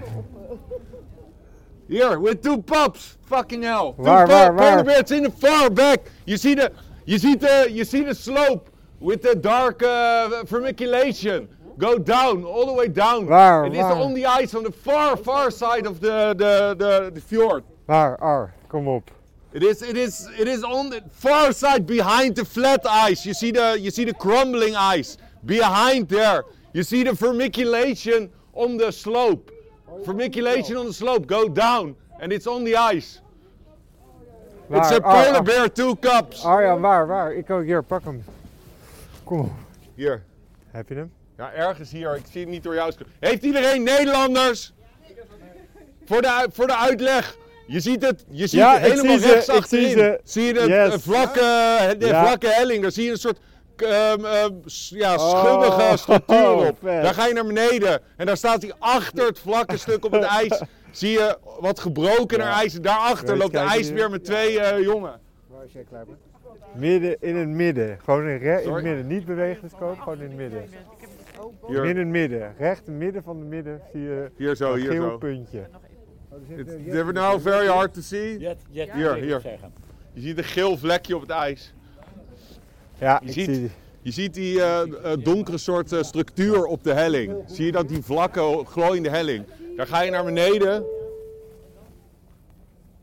Here, 1.88 2.18
with 2.18 2.42
two 2.42 2.62
pups. 2.62 3.18
Fucking 3.26 3.62
hell. 3.62 3.92
Two 3.94 4.02
Waar, 4.02 4.26
pu- 4.26 4.32
waar, 4.32 4.54
waar? 4.54 4.70
Polar 4.70 4.84
bears 4.84 5.10
in 5.10 5.22
the 5.24 5.30
far 5.30 5.70
back. 5.70 6.00
You 6.26 6.36
see 6.36 6.54
the, 6.54 6.72
you 7.04 7.18
see 7.18 7.34
the, 7.34 7.68
you 7.70 7.84
see 7.84 8.02
the 8.02 8.14
slope 8.14 8.70
with 9.00 9.22
the 9.22 9.34
dark 9.34 9.82
uh, 9.82 10.44
vermiculation. 10.44 11.48
Go 11.76 11.98
down, 11.98 12.44
all 12.44 12.66
the 12.66 12.72
way 12.72 12.88
down. 12.88 13.26
Waar, 13.26 13.66
It 13.66 13.74
is 13.74 13.84
on 13.84 14.14
the 14.14 14.24
ice 14.26 14.54
on 14.54 14.62
the 14.62 14.70
far, 14.72 15.16
far 15.16 15.50
side 15.50 15.86
of 15.86 16.00
the, 16.00 16.34
the, 16.38 16.74
the, 16.78 17.10
the 17.14 17.20
fjord. 17.20 17.64
waar, 17.88 18.16
Ar, 18.20 18.54
kom 18.68 18.88
op. 18.88 19.10
It 19.52 19.62
is, 19.62 19.82
it 19.82 19.96
is, 19.96 20.28
it 20.38 20.48
is 20.48 20.64
on 20.64 20.90
the 20.90 21.02
far 21.10 21.52
side 21.52 21.86
behind 21.86 22.34
the 22.36 22.44
flat 22.44 22.84
ice. 22.86 23.26
You 23.26 23.34
see 23.34 23.50
the, 23.52 23.76
you 23.78 23.90
see 23.90 24.04
the 24.04 24.14
crumbling 24.14 24.74
ice 24.74 25.16
behind 25.44 26.08
there. 26.08 26.44
You 26.72 26.82
see 26.82 27.02
the 27.04 27.10
vermiculation 27.12 28.30
on 28.54 28.76
the 28.76 28.90
slope. 28.90 29.50
Vermiculation 30.02 30.76
on 30.76 30.86
the 30.86 30.92
slope. 30.92 31.26
Go 31.26 31.48
down, 31.52 31.96
and 32.20 32.32
it's 32.32 32.46
on 32.46 32.64
the 32.64 32.76
ice. 32.94 33.20
It's 34.70 34.90
a 34.90 35.00
polar 35.00 35.26
Ar, 35.26 35.34
Ar, 35.34 35.42
bear, 35.42 35.72
two 35.72 35.96
cups. 36.00 36.44
Arjan, 36.44 36.80
waar, 36.80 37.06
waar? 37.06 37.34
Ik 37.34 37.50
ook 37.50 37.62
hier, 37.64 37.82
pak 37.82 38.04
hem. 38.04 38.24
Kom 39.24 39.40
op. 39.40 39.50
Hier. 39.94 40.22
Heb 40.70 40.88
je 40.88 40.94
hem? 40.94 41.12
Ja, 41.36 41.52
ergens 41.52 41.90
hier. 41.90 42.14
Ik 42.16 42.22
zie 42.30 42.40
het 42.40 42.50
niet 42.50 42.62
door 42.62 42.74
jou. 42.74 42.92
Heeft 43.20 43.42
iedereen 43.42 43.82
Nederlanders? 43.82 44.72
Voor 46.04 46.22
de, 46.22 46.48
voor 46.52 46.66
de 46.66 46.76
uitleg. 46.76 47.36
Je 47.66 47.80
ziet 47.80 48.02
het, 48.06 48.24
je 48.30 48.46
ziet 48.46 48.60
Ja, 48.60 48.72
het 48.78 48.90
helemaal 48.90 49.18
zie 49.18 49.26
ze, 49.26 49.32
rechts 49.32 49.44
zie 49.46 49.54
achterin. 49.54 49.90
ze. 49.90 50.20
Zie 50.24 50.42
je 50.44 50.52
de, 50.52 50.60
Yes. 50.60 50.92
de 50.92 51.00
vlakke, 51.00 51.40
de 51.98 52.06
Ja. 52.06 52.24
vlakke 52.26 52.46
helling. 52.48 52.82
Daar 52.82 52.92
zie 52.92 53.04
je 53.04 53.10
een 53.10 53.16
soort 53.18 53.38
ehm, 53.82 54.52
s- 54.64 54.88
ja, 54.94 55.14
Oh, 55.14 55.28
schubbige 55.40 55.96
structuur 55.96 56.52
op. 56.68 56.76
vet. 56.82 57.02
Daar 57.02 57.14
ga 57.14 57.26
je 57.26 57.34
naar 57.34 57.46
beneden. 57.46 58.00
En 58.16 58.26
daar 58.26 58.36
staat 58.36 58.62
hij 58.62 58.72
achter 58.78 59.26
het 59.26 59.38
vlakke 59.38 59.76
stuk 59.76 60.04
op 60.04 60.12
het 60.12 60.22
ijs. 60.40 60.62
Zie 60.90 61.10
je 61.10 61.38
wat 61.60 61.80
gebrokener 61.80 62.46
Ja. 62.46 62.52
ijs. 62.60 62.74
En 62.74 62.82
daarachter 62.82 63.28
Weet, 63.28 63.38
loopt 63.38 63.52
de 63.52 63.58
ijsbeer 63.58 64.10
met 64.10 64.24
twee 64.24 64.60
eh, 64.60 64.82
jongen. 64.82 65.20
Waar 65.46 65.64
is 65.64 65.72
jij 65.72 65.84
klaar? 65.88 66.04
Midden, 66.74 67.16
in 67.20 67.36
het 67.36 67.48
midden. 67.48 67.98
Gewoon 68.04 68.28
in, 68.28 68.42
het 68.42 68.82
midden. 68.82 69.06
Niet 69.06 69.24
bewegingscoop, 69.24 69.98
gewoon 70.00 70.18
in 70.20 70.24
het 70.28 70.36
midden. 70.36 70.64
Hier, 71.66 71.84
In 71.84 71.96
het 71.96 72.06
midden. 72.06 72.54
Recht 72.58 72.86
in 72.86 72.92
het 72.92 73.02
midden 73.02 73.22
van 73.22 73.38
het 73.38 73.48
midden 73.48 73.80
zie 73.92 74.02
je 74.02 74.30
hier 74.36 74.56
zo, 74.56 74.72
een 74.72 74.80
hier 74.80 74.90
geel 74.90 75.02
zo. 75.10 75.18
puntje. 75.18 75.66
It's 76.56 76.72
never 76.86 77.12
now 77.12 77.40
very 77.40 77.66
hard 77.66 77.94
to 77.94 78.00
see. 78.00 78.38
Jet, 78.38 78.56
jet, 78.70 78.92
Hier, 78.92 79.14
hier. 79.14 79.40
Je 80.12 80.20
ziet 80.20 80.38
een 80.38 80.44
geel 80.44 80.76
vlekje 80.78 81.14
op 81.14 81.20
het 81.20 81.30
ijs. 81.30 81.74
Ja, 83.04 83.20
Je 83.24 83.32
ziet- 83.32 83.44
zie 83.54 83.70
Je 84.00 84.10
ziet 84.10 84.34
die 84.34 84.60
eh, 84.62 85.12
eh, 85.12 85.18
donkere 85.24 85.58
soort 85.58 85.92
eh, 85.92 86.02
structuur 86.02 86.64
op 86.64 86.84
de 86.84 86.92
helling. 86.92 87.42
Zie 87.46 87.64
je 87.66 87.72
dat 87.72 87.88
die 87.88 88.02
vlakke 88.02 88.62
glooiende 88.66 89.08
helling. 89.10 89.44
Daar 89.76 89.86
ga 89.86 90.02
je 90.02 90.10
naar 90.10 90.24
beneden. 90.24 90.84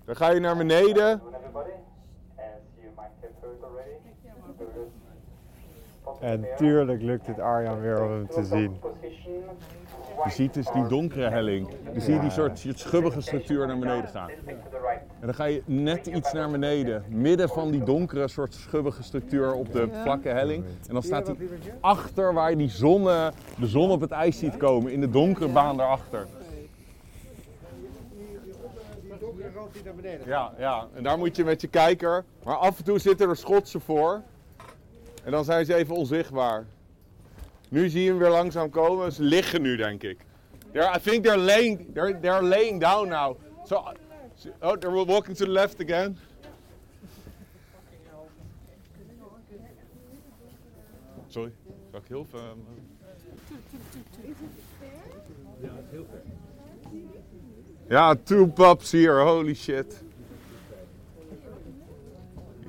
Daar 0.06 0.16
ga 0.16 0.30
je 0.32 0.40
naar 0.40 0.58
beneden. 0.58 1.22
En 6.20 6.46
tuurlijk 6.58 7.02
lukt 7.02 7.28
het 7.28 7.40
Arjan 7.40 7.82
weer 7.82 8.04
om 8.04 8.12
hem 8.12 8.28
te 8.28 8.44
zien. 8.46 8.80
Je 10.24 10.32
ziet 10.32 10.54
dus 10.54 10.72
die 10.74 10.88
donkere 10.88 11.30
helling. 11.30 11.68
Dan 11.92 12.02
zie 12.02 12.14
je 12.14 12.20
die 12.20 12.30
soort 12.30 12.66
schubbige 12.76 13.22
structuur 13.22 13.68
naar 13.68 13.80
beneden 13.80 14.10
gaan. 14.10 14.28
Right. 14.28 15.02
En 15.20 15.26
dan 15.26 15.34
ga 15.34 15.46
je 15.46 15.62
net 15.66 16.08
iets 16.08 16.34
naar 16.34 16.52
beneden. 16.52 17.04
Midden 17.08 17.50
van 17.50 17.72
die 17.72 17.84
donkere 17.84 18.28
soort 18.28 18.54
schubbige 18.54 19.04
structuur 19.04 19.54
op 19.54 19.72
de 19.72 19.90
vlakke 20.04 20.30
helling. 20.30 20.64
En 20.88 20.94
dan 20.94 21.04
staat 21.04 21.28
hij 21.28 21.36
achter 21.80 22.34
waar 22.34 22.50
je 22.50 22.56
die 22.56 22.70
zon, 22.70 23.10
eh, 23.10 23.28
de 23.60 23.68
zon 23.68 23.90
op 23.90 24.02
het 24.02 24.12
ijs 24.12 24.38
ziet 24.38 24.58
komen. 24.58 24.92
In 24.92 25.00
de 25.00 25.10
donkere 25.10 25.48
baan 25.48 25.78
daarachter. 25.78 26.28
Ja, 30.26 30.54
ja, 30.58 30.88
en 30.94 31.04
daar 31.04 31.18
moet 31.18 31.36
je 31.36 31.44
met 31.44 31.62
je 31.62 31.68
kijker. 31.68 32.24
Maar 32.44 32.56
af 32.56 32.78
en 32.78 32.84
toe 32.84 33.00
zitten 33.00 33.30
er 33.30 33.38
schotsen 33.38 33.82
voor. 33.82 34.22
En 35.24 35.32
dan 35.32 35.44
zijn 35.44 35.66
ze 35.66 35.76
even 35.76 35.96
onzichtbaar. 35.96 36.66
Nu 37.72 37.90
zie 37.90 38.04
je 38.04 38.10
hem 38.10 38.18
weer 38.18 38.30
langzaam 38.30 38.70
komen. 38.70 39.12
Ze 39.12 39.24
liggen 39.24 39.62
nu, 39.62 39.76
denk 39.76 40.04
ik. 40.04 40.26
They're, 40.72 40.96
I 40.96 41.00
think 41.00 41.24
they're 41.24 41.38
laying, 41.38 41.94
they're, 41.94 42.20
they're 42.20 42.44
laying 42.44 42.82
down 42.82 43.08
now. 43.08 43.38
So, 43.66 43.84
oh, 44.62 44.78
they're 44.78 45.06
walking 45.06 45.36
to 45.38 45.46
the 45.46 45.52
left 45.52 45.80
again. 45.80 46.18
Sorry, 51.28 51.52
zal 51.92 52.00
ik 52.00 52.08
heel 52.08 52.26
veel... 52.30 52.58
Ja, 57.88 58.16
two 58.24 58.48
pups 58.48 58.92
hier, 58.92 59.22
holy 59.22 59.54
shit. 59.54 60.04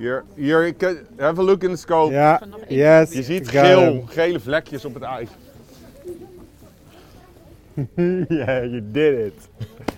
Hier, 0.02 0.24
hier, 0.34 0.66
ik, 0.66 0.82
eh, 0.82 0.90
have 1.16 1.40
a 1.40 1.44
look 1.44 1.62
in 1.62 1.70
the 1.70 1.76
scope. 1.76 2.12
Ja, 2.12 2.40
yes. 2.68 3.12
Je 3.12 3.22
ziet 3.22 3.48
geel, 3.48 4.02
gele 4.06 4.40
vlekjes 4.40 4.84
op 4.84 4.94
het 4.94 5.02
ijs. 5.02 5.28
Ja, 8.28 8.60
you 8.64 8.80
did 8.84 9.18
it. 9.26 9.48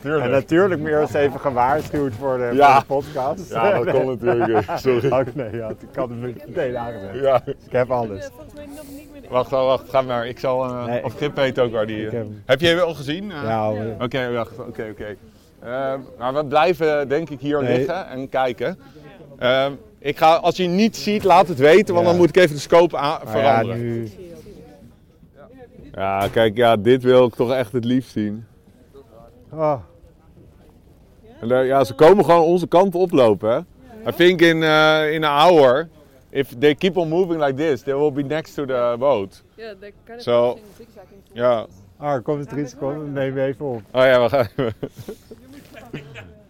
Tuurlijk. 0.01 0.25
En 0.25 0.31
natuurlijk 0.31 0.81
meer 0.81 1.01
eens 1.01 1.13
even 1.15 1.41
gewaarschuwd 1.41 2.13
voor 2.15 2.37
de, 2.39 2.51
Ja. 2.55 2.83
voor 2.87 3.03
de 3.03 3.07
podcast. 3.11 3.51
Ja, 3.53 3.83
dat 3.83 3.91
kon 3.95 4.07
natuurlijk. 4.07 4.67
eh, 4.69 4.77
Sorry. 4.85 5.11
Oh, 5.11 5.21
nee, 5.35 5.57
ja, 5.57 5.69
ik 5.69 5.77
had 5.95 6.09
hem 6.09 6.21
meteen 6.21 6.79
aangezet. 6.79 7.15
Ja. 7.23 7.43
Ik 7.47 7.57
heb 7.73 7.91
alles. 7.91 8.27
volgens 8.35 8.55
mij 8.55 8.67
nog 8.77 8.85
niet 8.89 9.09
meer. 9.13 9.31
Wacht, 9.31 9.51
wacht, 9.51 9.65
wacht, 9.67 9.91
ga 9.91 10.03
maar. 10.03 10.27
Ik 10.27 10.39
zal. 10.39 10.65
eh, 10.65 10.85
Nee, 10.87 11.05
of 11.05 11.17
Gip 11.19 11.37
weet 11.37 11.59
ook 11.59 11.73
waar 11.73 11.87
die. 11.87 12.01
ik 12.01 12.07
eh, 12.07 12.13
heb 12.13 12.23
hem. 12.23 12.43
heb 12.47 12.61
je 12.61 12.67
hem 12.67 12.79
al 12.79 12.95
gezien? 12.95 13.31
Eh, 13.33 13.43
Ja. 13.43 13.71
Oké, 14.01 14.33
wacht, 14.33 14.59
oké, 14.59 14.87
oké. 14.91 15.17
Ehm, 15.63 15.99
maar 16.19 16.35
we 16.35 16.45
blijven 16.45 17.09
denk 17.09 17.31
ik 17.31 17.41
hier 17.41 17.63
Nee. 17.63 17.77
liggen 17.77 18.07
en 18.09 18.29
kijken. 18.29 18.79
Ik 20.05 20.17
ga, 20.19 20.35
als 20.35 20.57
je 20.57 20.67
niet 20.67 20.97
ziet, 20.97 21.25
laat 21.25 21.49
het 21.49 21.59
weten, 21.59 21.95
want 21.95 22.07
Ja. 22.07 22.13
dan 22.13 22.21
moet 22.21 22.29
ik 22.29 22.37
even 22.37 22.55
de 22.55 22.61
scope 22.61 22.97
aan, 22.97 23.21
ja, 23.25 23.31
veranderen. 23.31 23.81
nu... 23.83 24.11
Ja, 25.95 26.29
kijk, 26.29 26.57
ja, 26.57 26.77
dit 26.77 27.03
wil 27.03 27.25
ik 27.27 27.35
toch 27.35 27.53
echt 27.53 27.73
het 27.73 27.85
liefst 27.85 28.11
zien. 28.13 28.47
Oh, 29.53 29.81
En 31.41 31.49
daar- 31.49 31.65
ja, 31.65 31.85
ze 31.85 31.95
komen 31.95 32.25
gewoon 32.25 32.43
onze 32.43 32.67
kant 32.67 32.95
oplopen. 32.95 33.51
Hè? 33.51 33.59
I 34.11 34.15
think 34.17 34.41
in, 34.41 34.57
uh, 34.57 35.13
in 35.13 35.25
an 35.25 35.39
hour, 35.49 35.89
if 36.31 36.55
they 36.59 36.75
keep 36.75 36.97
on 36.97 37.09
moving 37.09 37.41
like 37.45 37.55
this, 37.55 37.83
they 37.83 37.95
will 37.97 38.13
be 38.13 38.23
next 38.23 38.55
to 38.55 38.65
the 38.65 38.97
boat. 38.99 39.43
Ja, 39.55 39.75
they're 39.81 39.93
kind 40.05 40.27
of 40.29 40.59
zigzagging. 40.77 41.21
Ja. 41.33 41.67
ah, 41.97 42.23
komt 42.23 42.39
het 42.41 42.49
drie 42.49 42.67
seconden? 42.67 43.13
Neem 43.13 43.39
even 43.39 43.67
op. 43.67 43.83
Oh 43.93 44.03
ja, 44.03 44.23
we 44.23 44.29
gaan 44.29 44.47
even. 44.57 44.75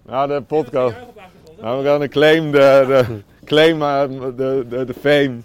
Nou, 0.06 0.28
de 0.28 0.42
podcast. 0.42 0.96
Nou, 1.60 1.82
we 1.82 1.88
gaan 1.88 2.08
claim 2.08 2.50
de, 2.50 2.84
de, 2.86 3.04
claim 3.44 3.82
uh, 3.82 4.02
de, 4.36 4.64
de, 4.68 4.84
de 4.84 4.94
fame. 4.94 5.36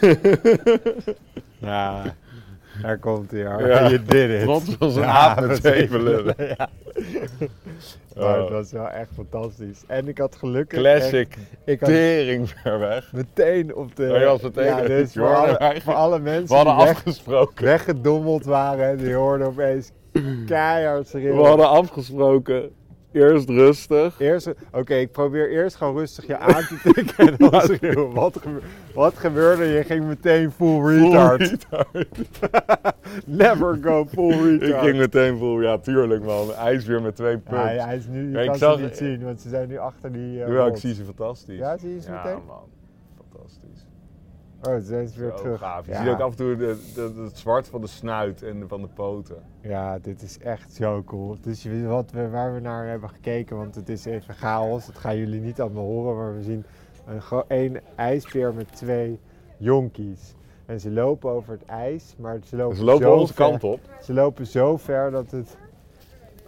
Ja, 1.60 2.02
daar 2.82 2.98
komt 2.98 3.30
hij. 3.30 3.44
hoor. 3.46 3.68
Ja. 3.68 3.80
You 3.90 4.02
did 4.04 4.30
it. 4.30 4.40
Trots 4.42 4.78
als 4.78 4.96
een 4.96 5.02
Ja, 5.02 5.08
aap 5.08 5.46
met 5.46 5.62
zeven 5.62 6.02
lullen. 6.02 6.34
Ja. 6.38 6.68
Maar 8.16 8.36
het 8.38 8.46
Oh. 8.46 8.50
was 8.50 8.72
wel 8.72 8.88
echt 8.88 9.08
fantastisch. 9.14 9.82
En 9.86 10.08
ik 10.08 10.18
had 10.18 10.36
gelukkig 10.36 10.78
Classic. 10.78 11.28
echt- 11.30 11.38
Ik 11.64 11.80
had 11.80 11.88
Tering 11.88 12.48
ver 12.50 12.78
weg. 12.78 13.12
meteen 13.12 13.74
op 13.74 13.96
de... 13.96 14.10
Oh, 14.12 14.18
je 14.18 14.24
was 14.24 14.42
meteen- 14.42 14.64
ja, 14.64 14.80
dus 14.82 15.12
Je 15.12 15.20
voor 15.20 15.34
alle, 15.36 15.80
voor 15.84 15.94
alle 15.94 16.18
mensen 16.18 16.48
We 16.48 16.54
hadden 16.54 16.76
die 16.76 16.84
weg, 16.84 16.94
afgesproken. 16.96 17.64
weggedommeld 17.64 18.44
waren, 18.44 18.98
die 18.98 19.14
hoorden 19.14 19.46
opeens 19.46 19.90
keihard 20.46 21.10
We 21.12 21.18
schreeuwen. 21.18 21.46
hadden 21.46 21.68
afgesproken. 21.68 22.70
Eerst 23.18 23.48
rustig. 23.48 24.20
Eerst, 24.20 24.52
oké, 24.72 24.94
ik 24.94 25.12
probeer 25.12 25.50
eerst 25.50 25.76
gewoon 25.76 25.96
rustig 25.96 26.26
je 26.26 26.36
aan 26.38 26.62
te 26.62 26.78
tikken 26.92 27.28
en 27.28 27.34
dan 27.50 27.60
schreeuwen. 27.60 28.12
Wat, 28.14 28.38
gebe- 28.42 28.60
wat 28.94 29.16
gebeurde? 29.18 29.64
Je 29.64 29.84
ging 29.84 30.04
meteen 30.04 30.50
full 30.50 30.80
retard. 30.96 31.56
Never 33.26 33.78
go 33.82 34.04
full 34.06 34.32
Ik 34.54 34.60
retard. 34.60 34.84
ging 34.84 34.96
meteen 34.98 35.38
vol, 35.38 35.60
ja 35.60 35.78
tuurlijk 35.78 36.24
man. 36.24 36.52
IJsbeer 36.54 37.02
met 37.02 37.16
twee 37.16 37.32
Ja, 37.32 37.38
pumps. 37.44 37.62
hij, 37.64 37.76
hij 37.78 37.96
is 37.96 38.06
nu, 38.06 38.24
je 38.26 38.30
Ja, 38.30 38.40
ik 38.40 38.46
kan 38.46 38.58
zag- 38.58 38.76
ze 38.78 38.82
niet 38.84 38.96
zien, 38.96 39.24
want 39.24 39.40
ze 39.40 39.48
zijn 39.48 39.68
nu 39.68 39.78
achter 39.78 40.12
die 40.12 40.38
uh, 40.38 40.48
Ja, 40.48 40.66
ik 40.66 40.76
zie 40.76 40.94
ze 40.94 41.04
fantastisch. 41.04 41.58
Ja, 41.58 41.76
zie 41.78 41.94
je 41.94 42.00
ze 42.00 42.10
Ja, 42.10 42.22
meteen? 42.24 42.42
man. 42.46 42.62
Fantastisch. 43.30 43.86
Oh, 44.62 44.74
ze 44.74 45.08
ze 45.14 45.20
weer 45.20 45.30
Zo 45.30 45.36
terug. 45.36 45.58
gaaf. 45.58 45.86
Je 45.86 45.92
Ja. 45.92 45.98
ziet 46.02 46.08
ook 46.12 46.20
af 46.20 46.30
en 46.30 46.36
toe 46.36 46.56
de, 46.56 46.78
de, 46.94 47.22
het 47.24 47.38
zwart 47.38 47.68
van 47.68 47.80
de 47.80 47.86
snuit 47.86 48.42
en 48.42 48.64
van 48.68 48.80
de 48.80 48.88
poten. 48.94 49.42
Ja, 49.60 49.98
dit 49.98 50.22
is 50.22 50.38
echt 50.38 50.72
zo 50.74 51.02
cool. 51.04 51.36
Dus 51.40 51.62
je 51.62 51.68
weet 51.70 51.84
wat 51.84 52.10
we, 52.10 52.28
waar 52.28 52.54
we 52.54 52.60
naar 52.60 52.86
hebben 52.86 53.08
gekeken, 53.08 53.56
want 53.56 53.74
het 53.74 53.88
is 53.88 54.04
even 54.04 54.34
chaos. 54.34 54.86
Dat 54.86 54.98
gaan 54.98 55.16
jullie 55.16 55.40
niet 55.40 55.60
allemaal 55.60 55.84
horen, 55.84 56.16
maar 56.16 56.34
we 56.34 56.42
zien 56.42 56.64
een, 57.06 57.42
één 57.48 57.80
ijsbeer 57.96 58.54
met 58.54 58.76
twee 58.76 59.20
jonkies. 59.56 60.34
En 60.66 60.80
ze 60.80 60.90
lopen 60.90 61.30
over 61.30 61.52
het 61.52 61.64
ijs, 61.64 62.14
maar 62.18 62.38
ze 62.44 62.56
lopen, 62.56 62.76
Ze 62.76 62.84
lopen 62.84 63.02
zo 63.06 63.14
onze 63.14 63.34
ver, 63.34 63.44
kant 63.48 63.64
op. 63.64 63.80
Ze 64.02 64.12
lopen 64.12 64.46
zo 64.46 64.76
ver 64.76 65.10
dat 65.10 65.30
het 65.30 65.56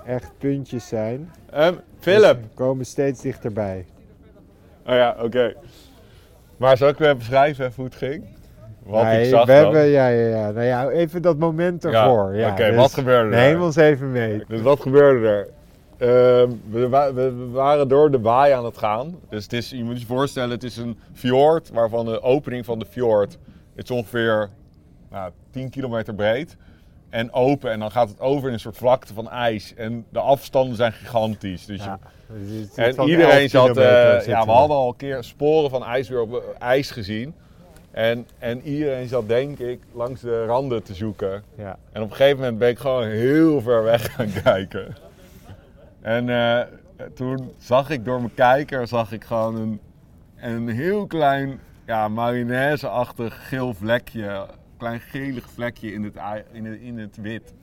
echt 0.04 0.32
puntjes 0.38 0.88
zijn. 0.88 1.30
Dus 1.50 1.74
Philip! 1.98 2.38
ze 2.42 2.54
komen 2.54 2.86
steeds 2.86 3.20
dichterbij. 3.22 3.86
Oh 4.86 4.94
ja, 4.94 5.16
oké. 5.22 5.54
Maar 6.60 6.76
zal 6.76 6.88
ik 6.88 6.96
weer 6.98 7.16
beschrijven 7.16 7.64
even 7.64 7.76
hoe 7.76 7.84
het 7.84 7.94
ging? 7.94 8.24
Wat 8.82 9.02
Nee, 9.02 9.22
ik 9.24 9.28
zag 9.30 9.46
we 9.46 9.52
dan? 9.52 9.62
hebben, 9.62 9.84
ja, 9.86 10.08
ja, 10.08 10.26
ja. 10.28 10.50
Nou 10.50 10.64
ja, 10.66 10.88
even 10.88 11.22
dat 11.22 11.38
moment 11.38 11.84
ervoor. 11.84 12.34
Ja, 12.34 12.50
Oké, 12.50 12.66
dus 12.66 12.76
wat 12.76 12.92
gebeurde 12.94 13.36
er? 13.36 13.42
Neem 13.42 13.62
ons 13.62 13.76
even 13.76 14.12
mee. 14.12 14.44
Dus 14.48 14.60
wat 14.60 14.80
gebeurde 14.80 15.28
er? 15.28 15.48
Ehm, 15.98 16.50
we, 16.70 16.88
wa- 16.88 17.14
we- 17.14 17.34
we 17.34 17.48
waren 17.50 17.88
door 17.88 18.10
de 18.10 18.18
baai 18.18 18.52
aan 18.52 18.64
het 18.64 18.78
gaan. 18.78 19.14
Dus 19.28 19.42
het 19.42 19.52
is, 19.52 19.70
je 19.70 19.84
moet 19.84 20.00
je 20.00 20.06
voorstellen, 20.06 20.50
het 20.50 20.62
is 20.64 20.76
een 20.76 20.98
fjord 21.12 21.70
waarvan 21.70 22.04
de 22.04 22.22
opening 22.22 22.64
van 22.64 22.78
de 22.78 22.86
fjord 22.90 23.38
het 23.74 23.84
is 23.84 23.96
ongeveer 23.96 24.48
nou, 25.10 25.30
10 25.50 25.70
kilometer 25.70 26.14
breed. 26.14 26.56
En 27.10 27.32
open 27.32 27.70
en 27.70 27.78
dan 27.78 27.90
gaat 27.90 28.08
het 28.08 28.20
over 28.20 28.48
in 28.48 28.54
een 28.54 28.60
soort 28.60 28.76
vlakte 28.76 29.14
van 29.14 29.30
ijs. 29.30 29.74
En 29.74 30.06
de 30.08 30.18
afstanden 30.18 30.76
zijn 30.76 30.92
gigantisch. 30.92 31.66
Dus 31.66 31.84
Ja, 31.84 31.98
het 32.74 32.96
en 32.96 33.08
iedereen 33.08 33.40
11 33.40 33.50
zat, 33.50 33.76
eh, 33.76 34.26
ja, 34.26 34.44
we 34.44 34.50
hadden 34.50 34.76
al 34.76 34.88
een 34.88 34.96
keer 34.96 35.24
sporen 35.24 35.70
van 35.70 35.84
ijs 35.84 36.08
weer 36.08 36.20
op 36.20 36.34
eh, 36.34 36.40
ijs 36.58 36.90
gezien. 36.90 37.34
En, 37.90 38.26
en 38.38 38.62
iedereen 38.62 39.08
zat 39.08 39.28
denk 39.28 39.58
ik 39.58 39.80
langs 39.92 40.20
de 40.20 40.44
randen 40.44 40.82
te 40.82 40.94
zoeken. 40.94 41.42
Ja, 41.54 41.78
En 41.92 42.02
op 42.02 42.10
een 42.10 42.16
gegeven 42.16 42.38
moment 42.38 42.58
ben 42.58 42.68
ik 42.68 42.78
gewoon 42.78 43.06
heel 43.06 43.60
ver 43.60 43.82
weg 43.82 44.10
gaan 44.14 44.32
kijken. 44.42 44.96
En 46.00 46.28
eh, 46.28 46.60
toen 47.14 47.52
zag 47.58 47.90
ik 47.90 48.04
door 48.04 48.18
mijn 48.18 48.34
kijker 48.34 48.86
zag 48.86 49.12
ik 49.12 49.24
gewoon 49.24 49.56
een, 49.56 49.80
een 50.36 50.68
heel 50.68 51.06
klein 51.06 51.60
ja, 51.86 52.08
mayonaise-achtig 52.08 53.48
geel 53.48 53.74
vlekje. 53.74 54.46
Klein 54.80 55.00
gelig 55.00 55.50
vlekje 55.50 55.92
in 55.92 56.02
het, 56.04 56.14
in 56.52 56.80
in 56.80 56.98
het 56.98 57.16
wit. 57.16 57.54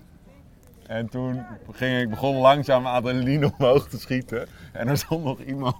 En 0.87 1.09
toen 1.09 1.45
ging 1.71 2.01
ik 2.01 2.09
begon 2.09 2.35
langzaam 2.35 2.85
adrenaline 2.85 3.51
omhoog 3.57 3.87
te 3.87 3.99
schieten. 3.99 4.47
En 4.73 4.87
er 4.87 4.97
stond 4.97 5.23
nog 5.23 5.39
iemand. 5.39 5.75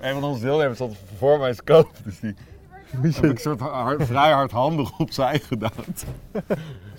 Een 0.00 0.12
van 0.12 0.24
onze 0.24 0.44
deelnemers 0.44 0.76
stond 0.76 0.96
voor 1.16 1.38
mijn 1.38 1.54
scope. 1.54 1.90
Dus 2.04 2.20
die 2.20 2.34
een 3.00 3.36
soort 3.36 3.60
hard- 3.60 4.02
vrij 4.02 4.32
hardhandig 4.32 4.98
opzij 4.98 5.38
gedaan. 5.38 5.70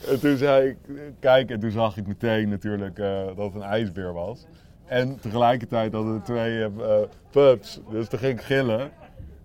En 0.08 0.20
toen 0.20 0.38
zei 0.38 0.70
ik, 0.70 0.78
kijk, 1.20 1.50
en 1.50 1.60
toen 1.60 1.72
zag 1.72 1.98
ik 1.98 2.08
meteen 2.08 2.50
natuurlijk 2.50 3.00
eh, 3.00 3.26
dat 3.26 3.38
het 3.38 3.56
een 3.56 3.62
ijsbeer 3.62 4.14
was. 4.14 4.46
En 4.86 5.20
tegelijkertijd 5.20 5.94
hadden 5.94 6.14
we 6.14 6.22
twee 6.22 6.64
eh, 6.64 7.02
pups, 7.30 7.80
dus 7.90 8.08
toen 8.08 8.20
ging 8.20 8.40
ik 8.40 8.46
gillen. 8.46 8.92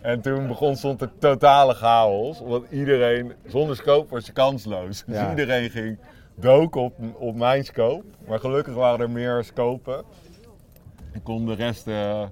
En 0.00 0.20
toen 0.20 0.46
begon 0.46 0.76
stond 0.76 1.00
er 1.00 1.10
totale 1.18 1.74
chaos, 1.74 2.40
omdat 2.40 2.62
iedereen, 2.70 3.32
zonder 3.46 3.76
scope 3.76 4.10
was 4.10 4.26
je 4.26 4.32
kansloos. 4.32 5.04
Dus 5.06 5.16
Ja. 5.16 5.30
iedereen 5.30 5.70
ging 5.70 5.98
doken 6.34 6.80
op, 6.80 6.94
op 7.14 7.34
mijn 7.36 7.64
scope. 7.64 8.04
Maar 8.28 8.38
gelukkig 8.40 8.74
waren 8.74 9.00
er 9.00 9.10
meer 9.10 9.44
scopen. 9.44 10.02
Ik 11.12 11.20
kon 11.24 11.46
de 11.46 11.54
rest 11.54 11.86
eh, 11.86 12.22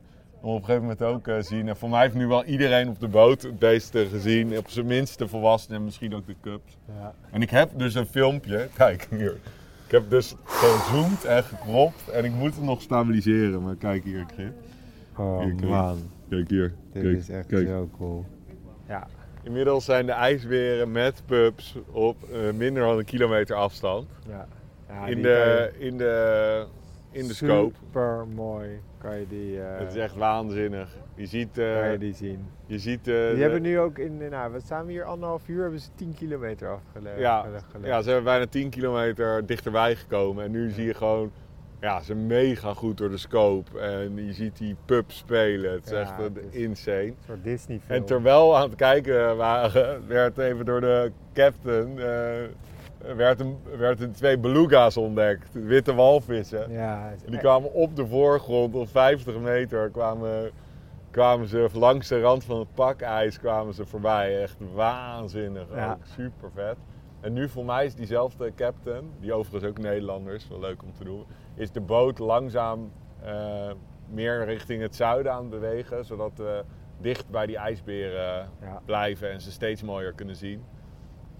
op 0.40 0.52
een 0.55 0.61
gegeven 0.61 0.81
moment 0.83 1.02
ook 1.02 1.29
eh, 1.29 1.37
zien. 1.40 1.68
En 1.68 1.76
voor 1.76 1.88
mij 1.88 2.00
heeft 2.02 2.14
nu 2.14 2.26
wel 2.26 2.44
iedereen 2.44 2.88
op 2.88 3.00
de 3.00 3.09
boot 3.09 3.42
het 3.42 3.59
beeste 3.59 4.07
gezien. 4.11 4.59
Op 4.59 4.68
zijn 4.68 4.87
minst 4.87 5.18
de 5.18 5.29
volwassenen 5.29 5.79
en 5.79 5.85
misschien 5.85 6.14
ook 6.14 6.26
de 6.26 6.35
cubs. 6.42 6.76
ja. 7.00 7.14
En 7.31 7.42
ik 7.42 7.50
heb 7.50 7.70
dus 7.76 7.94
een 7.94 8.07
filmpje. 8.07 8.68
Kijk 8.74 9.07
hier. 9.11 9.37
Ik 9.87 9.92
heb 9.92 10.11
dus 10.11 10.35
gezoomd 10.44 11.24
en 11.24 11.44
gekropt. 11.44 12.09
En 12.09 12.24
ik 12.24 12.33
moet 12.33 12.55
het 12.55 12.64
nog 12.64 12.83
stabiliseren. 12.83 13.62
Maar 13.62 13.74
kijk 13.76 14.05
hier, 14.05 14.24
Grit. 14.35 14.52
Oh 15.16 15.44
man, 15.62 16.11
Kijk 16.29 16.51
hier. 16.51 16.73
dit 16.93 17.03
kijk, 17.03 17.17
is 17.17 17.29
echt 17.29 17.47
kijk. 17.47 17.67
zo 17.67 17.89
cool. 17.99 18.25
Ja, 18.89 19.07
Inmiddels 19.43 19.85
zijn 19.85 20.07
de 20.07 20.12
ijsberen 20.12 20.91
met 20.93 21.23
pups 21.27 21.77
op 21.91 22.17
eh, 22.33 22.53
minder 22.53 22.83
dan 22.83 22.99
een 22.99 23.05
kilometer 23.05 23.57
afstand. 23.57 24.09
ja. 24.29 24.49
ja 24.89 25.07
in, 25.07 25.23
de, 25.23 25.71
in, 25.79 25.99
de, 25.99 26.67
in 27.11 27.27
de 27.27 27.35
scope. 27.35 27.75
Super 27.85 28.27
mooi 28.35 28.81
kan 28.99 29.19
je 29.19 29.27
die, 29.29 29.61
eh, 29.62 29.79
Het 29.79 29.89
is 29.89 29.97
echt 29.97 30.15
waanzinnig. 30.17 30.89
Je 31.15 31.27
ziet, 31.27 31.59
eh, 31.59 31.79
kan 31.81 31.91
je 31.91 31.99
die 31.99 32.15
zien. 32.15 32.47
je 32.67 32.79
ziet 32.79 33.09
eh, 33.09 33.15
Die 33.27 33.35
de- 33.35 33.41
hebben 33.41 33.62
nu 33.62 33.79
ook 33.79 33.99
in, 33.99 34.17
nou, 34.31 34.53
we 34.53 34.61
staan 34.61 34.87
hier 34.87 35.05
anderhalf 35.05 35.49
uur, 35.49 35.62
hebben 35.62 35.81
ze 35.81 35.89
10 35.95 36.15
kilometer 36.15 36.69
afgelegd. 36.69 37.19
Ja. 37.19 37.47
Ja, 37.83 38.03
ze 38.03 38.07
hebben 38.07 38.25
bijna 38.25 38.47
10 38.47 38.71
kilometer 38.71 39.47
dichterbij 39.47 39.97
gekomen. 39.97 40.45
En 40.45 40.51
nu 40.51 40.71
zie 40.71 40.85
je 40.85 40.95
gewoon, 40.95 41.31
ja, 41.81 42.01
ze 42.01 42.15
mega 42.15 42.75
goed 42.75 42.97
door 42.99 43.11
de 43.11 43.17
scope. 43.17 43.79
En 43.81 44.27
je 44.27 44.33
ziet 44.33 44.59
die 44.59 44.77
pub 44.85 45.11
spelen. 45.11 45.73
Het 45.73 45.85
is 45.85 45.91
Ja, 45.91 46.01
echt 46.01 46.11
eh, 46.11 46.19
het 46.19 46.37
is- 46.51 46.61
insane. 46.61 47.03
Een 47.07 47.17
soort 47.27 47.45
Disney 47.45 47.81
film. 47.87 47.99
En 47.99 48.05
terwijl 48.05 48.49
we 48.51 48.55
aan 48.57 48.62
het 48.69 48.75
kijken 48.75 49.37
waren, 49.37 50.03
werd 50.09 50.39
even 50.39 50.65
door 50.65 50.81
de 50.81 51.12
captain, 51.33 51.99
eh, 51.99 53.15
werd 53.17 53.41
een, 53.41 53.57
werd 53.79 54.01
een 54.01 54.12
twee 54.12 54.39
beluga's 54.39 54.97
ontdekt. 54.97 55.49
Witte 55.53 55.95
walvissen. 55.95 56.71
Ja, 56.73 57.11
is 57.11 57.23
die 57.31 57.39
kwamen 57.39 57.73
op 57.73 57.97
de 57.97 58.07
voorgrond, 58.07 58.75
op 58.75 58.89
50 58.89 59.39
meter, 59.39 59.91
kwamen, 59.91 60.51
kwamen 61.11 61.49
ze 61.49 61.69
langs 61.73 62.09
de 62.09 62.21
rand 62.21 62.45
van 62.45 62.59
het 62.59 62.75
pakijs 62.75 63.39
kwamen 63.39 63.75
ze 63.75 63.87
voorbij. 63.87 64.43
Echt 64.43 64.57
waanzinnig, 64.75 65.67
Ja. 65.75 65.91
ook 65.91 66.07
super 66.17 66.51
vet. 66.55 66.77
En 67.21 67.33
nu 67.33 67.49
voor 67.49 67.65
mij 67.65 67.85
is 67.87 67.95
diezelfde 67.95 68.53
captain, 68.57 69.11
die 69.21 69.33
overigens 69.33 69.71
ook 69.71 69.79
Nederlander 69.79 70.35
is, 70.35 70.49
wel 70.49 70.61
leuk 70.61 70.83
om 70.83 70.93
te 70.99 71.05
doen, 71.05 71.25
is 71.57 71.71
de 71.71 71.81
boot 71.81 72.19
langzaam 72.19 72.92
eh, 73.23 73.71
meer 74.11 74.45
richting 74.45 74.83
het 74.83 74.97
zuiden 74.97 75.33
aan 75.33 75.40
het 75.40 75.51
bewegen, 75.51 76.05
zodat 76.05 76.33
we 76.37 76.64
dicht 77.01 77.29
bij 77.31 77.47
die 77.47 77.57
ijsberen 77.57 78.49
Ja. 78.61 78.81
blijven 78.85 79.31
en 79.31 79.40
ze 79.40 79.51
steeds 79.51 79.83
mooier 79.83 80.12
kunnen 80.12 80.37
zien. 80.37 80.64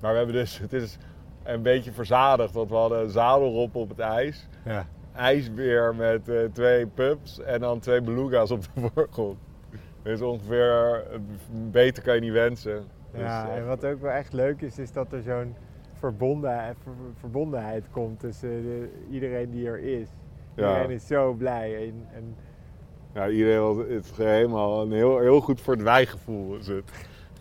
Maar 0.01 0.11
we 0.11 0.17
hebben 0.17 0.35
dus, 0.37 0.59
het 0.59 0.73
is 0.73 0.99
een 1.45 1.63
beetje 1.63 1.93
verzadigd, 1.93 2.53
want 2.55 2.71
we 2.71 2.77
hadden 2.77 3.01
een 3.03 3.11
zadelrop 3.11 3.75
op 3.75 3.89
het 3.89 3.99
ijs 3.99 4.49
ja. 4.65 4.87
ijsbeer 5.15 5.95
met 5.95 6.29
eh, 6.29 6.39
twee 6.53 6.87
pups 6.87 7.41
en 7.41 7.61
dan 7.61 7.79
twee 7.81 8.01
beluga's 8.01 8.51
op 8.51 8.63
de 8.63 8.69
voorgrond. 8.95 9.39
Dus 10.03 10.21
ongeveer, 10.21 11.05
eh, 11.13 11.19
beter 11.71 12.03
kan 12.03 12.15
je 12.15 12.21
niet 12.21 12.33
wensen. 12.33 12.85
Dus, 13.13 13.21
Ja, 13.21 13.49
eh, 13.51 13.57
en 13.57 13.67
wat 13.67 13.85
ook 13.85 14.01
wel 14.01 14.11
echt 14.13 14.33
leuk 14.33 14.61
is, 14.61 14.79
is 14.79 14.93
dat 14.93 15.13
er 15.13 15.23
zo'n 15.23 15.55
verbondenheid, 16.11 16.77
ver- 16.83 16.93
verbondenheid 17.21 17.85
komt 17.91 18.21
tussen 18.21 18.49
de- 18.63 18.89
iedereen 19.11 19.51
die 19.51 19.67
er 19.69 19.79
is. 19.79 20.09
Ja. 20.55 20.69
Iedereen 20.69 20.91
is 20.97 21.07
zo 21.07 21.33
blij. 21.33 21.77
En, 21.89 22.07
en 22.15 22.35
ja, 23.15 23.29
iedereen 23.29 23.61
was 23.61 23.77
het 23.77 24.05
is 24.05 24.17
helemaal 24.17 24.83
een 24.83 24.93
heel, 24.93 25.19
heel 25.19 25.41
goed 25.41 25.61
voor 25.61 25.75
het 25.75 25.83
wijgevoel. 25.83 26.57
Is 26.57 26.67
het. 26.69 26.91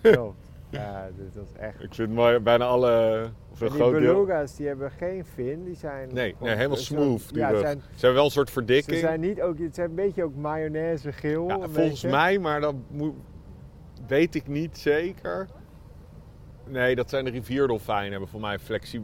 klopt. 0.02 0.44
ja, 0.70 1.10
dus 1.18 1.34
dat 1.34 1.44
is 1.54 1.60
echt... 1.60 1.84
Ik 1.84 1.94
vind 1.94 2.14
mooi, 2.14 2.40
bijna 2.40 2.66
alle, 2.66 3.26
of 3.52 3.62
een 3.62 3.68
En 3.68 3.74
die 3.74 3.82
groot 3.82 4.00
deel. 4.00 4.14
beluga's 4.14 4.56
die 4.56 4.68
hebben 4.68 4.92
geen 4.92 5.26
fin, 5.26 5.64
die 5.64 5.76
zijn... 5.76 6.10
Nee, 6.14 6.36
nee, 6.40 6.56
helemaal 6.56 6.78
zo- 6.78 6.84
smooth. 6.96 7.30
Die 7.30 7.38
ja, 7.38 7.56
zijn, 7.60 7.80
Ze 7.80 7.92
hebben 7.92 8.14
wel 8.14 8.26
een 8.26 8.32
soort 8.32 8.48
ze 8.48 8.54
verdikking. 8.54 9.00
zijn 9.00 9.20
niet 9.20 9.42
ook, 9.42 9.60
het 9.60 9.76
zijn 9.76 9.90
een 9.90 9.96
beetje 9.96 10.24
ook 10.24 10.36
mayonaise 10.36 11.12
geel. 11.12 11.48
ja, 11.48 11.56
volgens 11.56 11.76
beetje. 11.76 12.10
mij, 12.10 12.40
maar 12.40 12.62
dat 12.62 12.76
moet, 12.90 13.14
weet 14.08 14.36
ik 14.36 14.48
niet 14.48 14.78
zeker. 14.78 15.48
Nee, 16.68 16.96
dat 16.96 17.10
zijn 17.10 17.26
de 17.26 17.32
rivierdolfijnen. 17.32 18.12
Hebben 18.12 18.30
voor 18.30 18.40
mij 18.40 18.58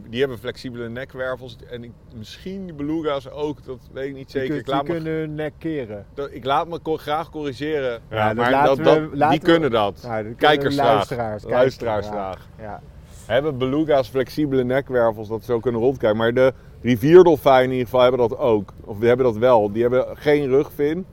die 0.08 0.20
hebben 0.20 0.38
flexibele 0.38 0.88
nekwervels. 0.88 1.56
En 1.70 1.84
ik, 1.84 1.90
misschien 2.16 2.64
die 2.64 2.74
beluga's 2.74 3.30
ook, 3.30 3.64
dat 3.64 3.78
weet 3.92 4.08
ik 4.08 4.14
niet 4.14 4.30
zeker. 4.30 4.56
Ik 4.56 4.66
laat 4.66 4.84
die 4.86 4.94
me 4.94 5.00
kunnen 5.00 5.18
hun 5.20 5.34
nek 5.34 5.52
keren. 5.58 6.06
Dat- 6.14 6.32
ik 6.32 6.44
laat 6.44 6.68
me 6.68 6.78
graag 6.96 7.30
corrigeren. 7.30 8.00
Ja, 8.10 8.32
maar 8.32 8.64
dat, 8.64 8.76
we- 8.76 8.82
dat- 8.82 8.98
laten 9.12 9.30
die 9.30 9.40
we- 9.40 9.52
kunnen 9.52 9.70
dat. 9.70 10.02
Nou, 10.02 10.24
dat 10.24 10.36
Kijkersvraag. 10.36 10.92
Luisteraars. 10.94 11.44
Luisteraarsvraag. 11.44 12.48
Ja. 12.60 12.82
Hebben 13.26 13.58
beluga's 13.58 14.08
flexibele 14.08 14.64
nekwervels 14.64 15.28
dat 15.28 15.40
ze 15.40 15.46
zo 15.46 15.60
kunnen 15.60 15.80
rondkijken. 15.80 16.18
Maar 16.18 16.34
de 16.34 16.52
rivierdolfijnen 16.80 17.64
in 17.64 17.70
ieder 17.70 17.84
geval 17.84 18.00
hebben 18.00 18.28
dat 18.28 18.38
ook. 18.38 18.72
Of 18.84 18.98
die 18.98 19.08
hebben 19.08 19.26
dat 19.26 19.36
wel. 19.36 19.72
Die 19.72 19.82
hebben 19.82 20.06
geen 20.16 20.48
rugvin. 20.48 21.06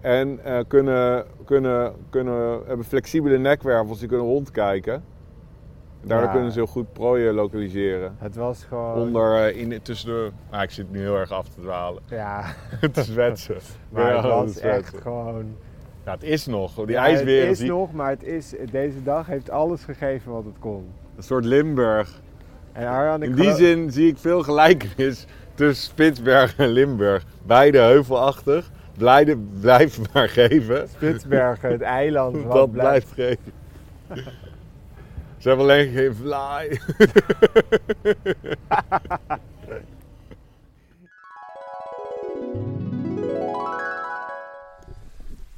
En 0.00 0.44
eh, 0.44 0.58
kunnen, 0.68 1.24
kunnen, 1.44 1.92
kunnen, 2.10 2.60
hebben 2.66 2.86
flexibele 2.86 3.38
nekwervels 3.38 3.98
die 3.98 4.08
kunnen 4.08 4.26
rondkijken. 4.26 5.04
Daardoor 6.06 6.26
Ja. 6.26 6.34
kunnen 6.34 6.52
ze 6.52 6.58
heel 6.58 6.66
goed 6.66 6.92
prooien 6.92 7.34
lokaliseren. 7.34 8.16
Het 8.18 8.36
was 8.36 8.64
gewoon... 8.64 8.94
Onder, 8.98 9.46
eh, 9.46 9.60
in, 9.60 9.82
tussen 9.82 10.08
de... 10.08 10.30
Ah, 10.50 10.62
ik 10.62 10.70
zit 10.70 10.90
nu 10.90 11.00
heel 11.00 11.16
erg 11.16 11.30
af 11.30 11.48
te 11.48 11.60
dwalen. 11.60 12.02
Ja, 12.08 12.44
het 12.80 12.96
is 12.96 13.08
wetsen. 13.08 13.56
maar 13.90 14.08
Ja, 14.08 14.16
het 14.16 14.24
was 14.24 14.58
echt 14.58 14.96
gewoon... 15.02 15.56
Ja, 16.04 16.12
het 16.12 16.22
is 16.22 16.46
nog. 16.46 16.74
Die 16.74 16.88
Ja, 16.88 17.04
Het 17.04 17.26
is 17.28 17.60
nog, 17.60 17.92
maar 17.92 18.10
het 18.10 18.22
is, 18.22 18.54
deze 18.70 19.02
dag 19.02 19.26
heeft 19.26 19.50
alles 19.50 19.84
gegeven 19.84 20.32
wat 20.32 20.44
het 20.44 20.58
kon. 20.58 20.88
Een 21.16 21.22
soort 21.22 21.44
Limburg. 21.44 22.20
En 22.72 22.86
Arjan, 22.86 23.22
ik 23.22 23.28
In 23.28 23.34
die 23.34 23.54
zin 23.54 23.90
zie 23.90 24.08
ik 24.08 24.18
veel 24.18 24.42
gelijkenis 24.42 25.26
tussen 25.54 25.84
Spitsbergen 25.90 26.64
en 26.64 26.70
Limburg. 26.70 27.24
Beide 27.42 27.78
heuvelachtig. 27.78 28.70
Blijde, 28.96 29.36
blijf 29.60 30.12
maar 30.12 30.28
geven. 30.28 30.88
Spitsbergen, 30.88 31.70
het 31.70 31.80
eiland. 31.80 32.36
wat 32.42 32.52
Dat 32.52 32.72
blijft 32.72 33.12
geven. 33.12 33.52
Ze 35.46 35.52
hebben 35.52 35.70
alleen 35.70 35.92
geen 35.92 36.14
fly. 36.14 36.80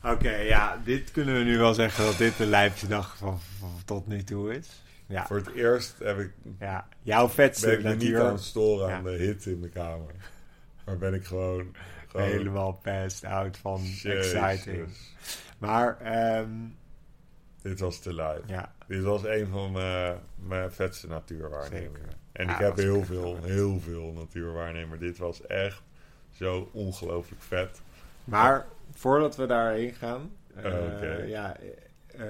Oké, 0.12 0.36
ja, 0.36 0.80
dit 0.84 1.10
kunnen 1.10 1.34
we 1.34 1.40
nu 1.44 1.58
wel 1.58 1.74
zeggen 1.74 2.04
dat 2.04 2.16
dit 2.18 2.36
de 2.36 2.46
lijpste 2.46 2.86
dag 2.86 3.16
van, 3.16 3.38
van 3.58 3.70
tot 3.84 4.06
nu 4.06 4.22
toe 4.22 4.54
is. 4.54 4.82
Ja, 5.06 5.26
Voor 5.26 5.36
het 5.36 5.52
eerst 5.54 5.98
heb 5.98 6.18
ik, 6.18 6.30
ja. 6.58 6.88
jouw 7.02 7.28
vetste 7.28 7.66
ben 7.66 7.78
ik 7.78 7.84
me 7.84 7.94
niet 7.94 8.16
aan 8.16 8.32
het 8.32 8.42
storen 8.42 8.94
aan 8.94 9.04
de 9.04 9.10
hitte 9.10 9.50
in 9.50 9.60
de 9.60 9.68
kamer. 9.68 10.14
Maar 10.84 10.98
ben 10.98 11.14
ik 11.14 11.24
gewoon... 11.24 11.74
gewoon 12.06 12.26
Helemaal 12.26 12.72
passed 12.72 13.24
out 13.24 13.56
van 13.56 13.80
Jezus. 13.82 14.32
exciting. 14.32 14.88
Maar, 15.58 16.00
ehm, 16.00 16.50
Dit 17.62 17.80
was 17.80 17.98
te 17.98 18.12
luid. 18.14 18.42
ja, 18.46 18.72
Dit 18.86 19.02
was 19.02 19.24
een 19.24 19.46
van 19.48 19.72
mijn, 19.72 20.18
mijn 20.34 20.72
vetste 20.72 21.06
natuurwaarnemingen. 21.08 21.92
Zeker. 22.00 22.16
En 22.32 22.48
ik 22.48 22.56
heb 22.56 22.76
heel 22.76 23.04
veel, 23.04 23.22
wel 23.22 23.34
vet. 23.34 23.44
heel 23.44 23.80
veel 23.80 24.12
natuurwaarnemingen. 24.12 24.98
Dit 24.98 25.18
was 25.18 25.46
echt 25.46 25.82
zo 26.30 26.68
ongelooflijk 26.72 27.42
vet. 27.42 27.80
maar 28.24 28.66
voordat 28.94 29.36
we 29.36 29.46
daarheen 29.46 29.92
gaan, 29.94 30.30
eh, 30.54 30.64
Oké. 30.64 31.22
ja, 31.26 31.56
eh, 32.06 32.24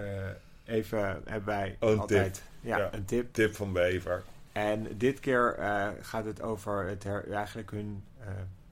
even 0.65 1.23
hebben 1.25 1.45
wij 1.45 1.77
Oh, 1.81 1.91
een 1.91 1.99
altijd 1.99 2.43
ja, 2.61 2.77
Ja. 2.79 2.89
een 2.93 3.05
tip. 3.05 3.33
Tip 3.33 3.55
van 3.55 3.73
Bever. 3.73 4.23
En 4.53 4.87
dit 4.97 5.21
keer 5.21 5.55
eh, 5.55 5.89
gaat 6.01 6.25
het 6.25 6.43
over 6.43 6.87
het 6.87 7.05
her- 7.05 7.33
eigenlijk 7.33 7.71
hun, 7.71 8.05
eh, 8.21 8.27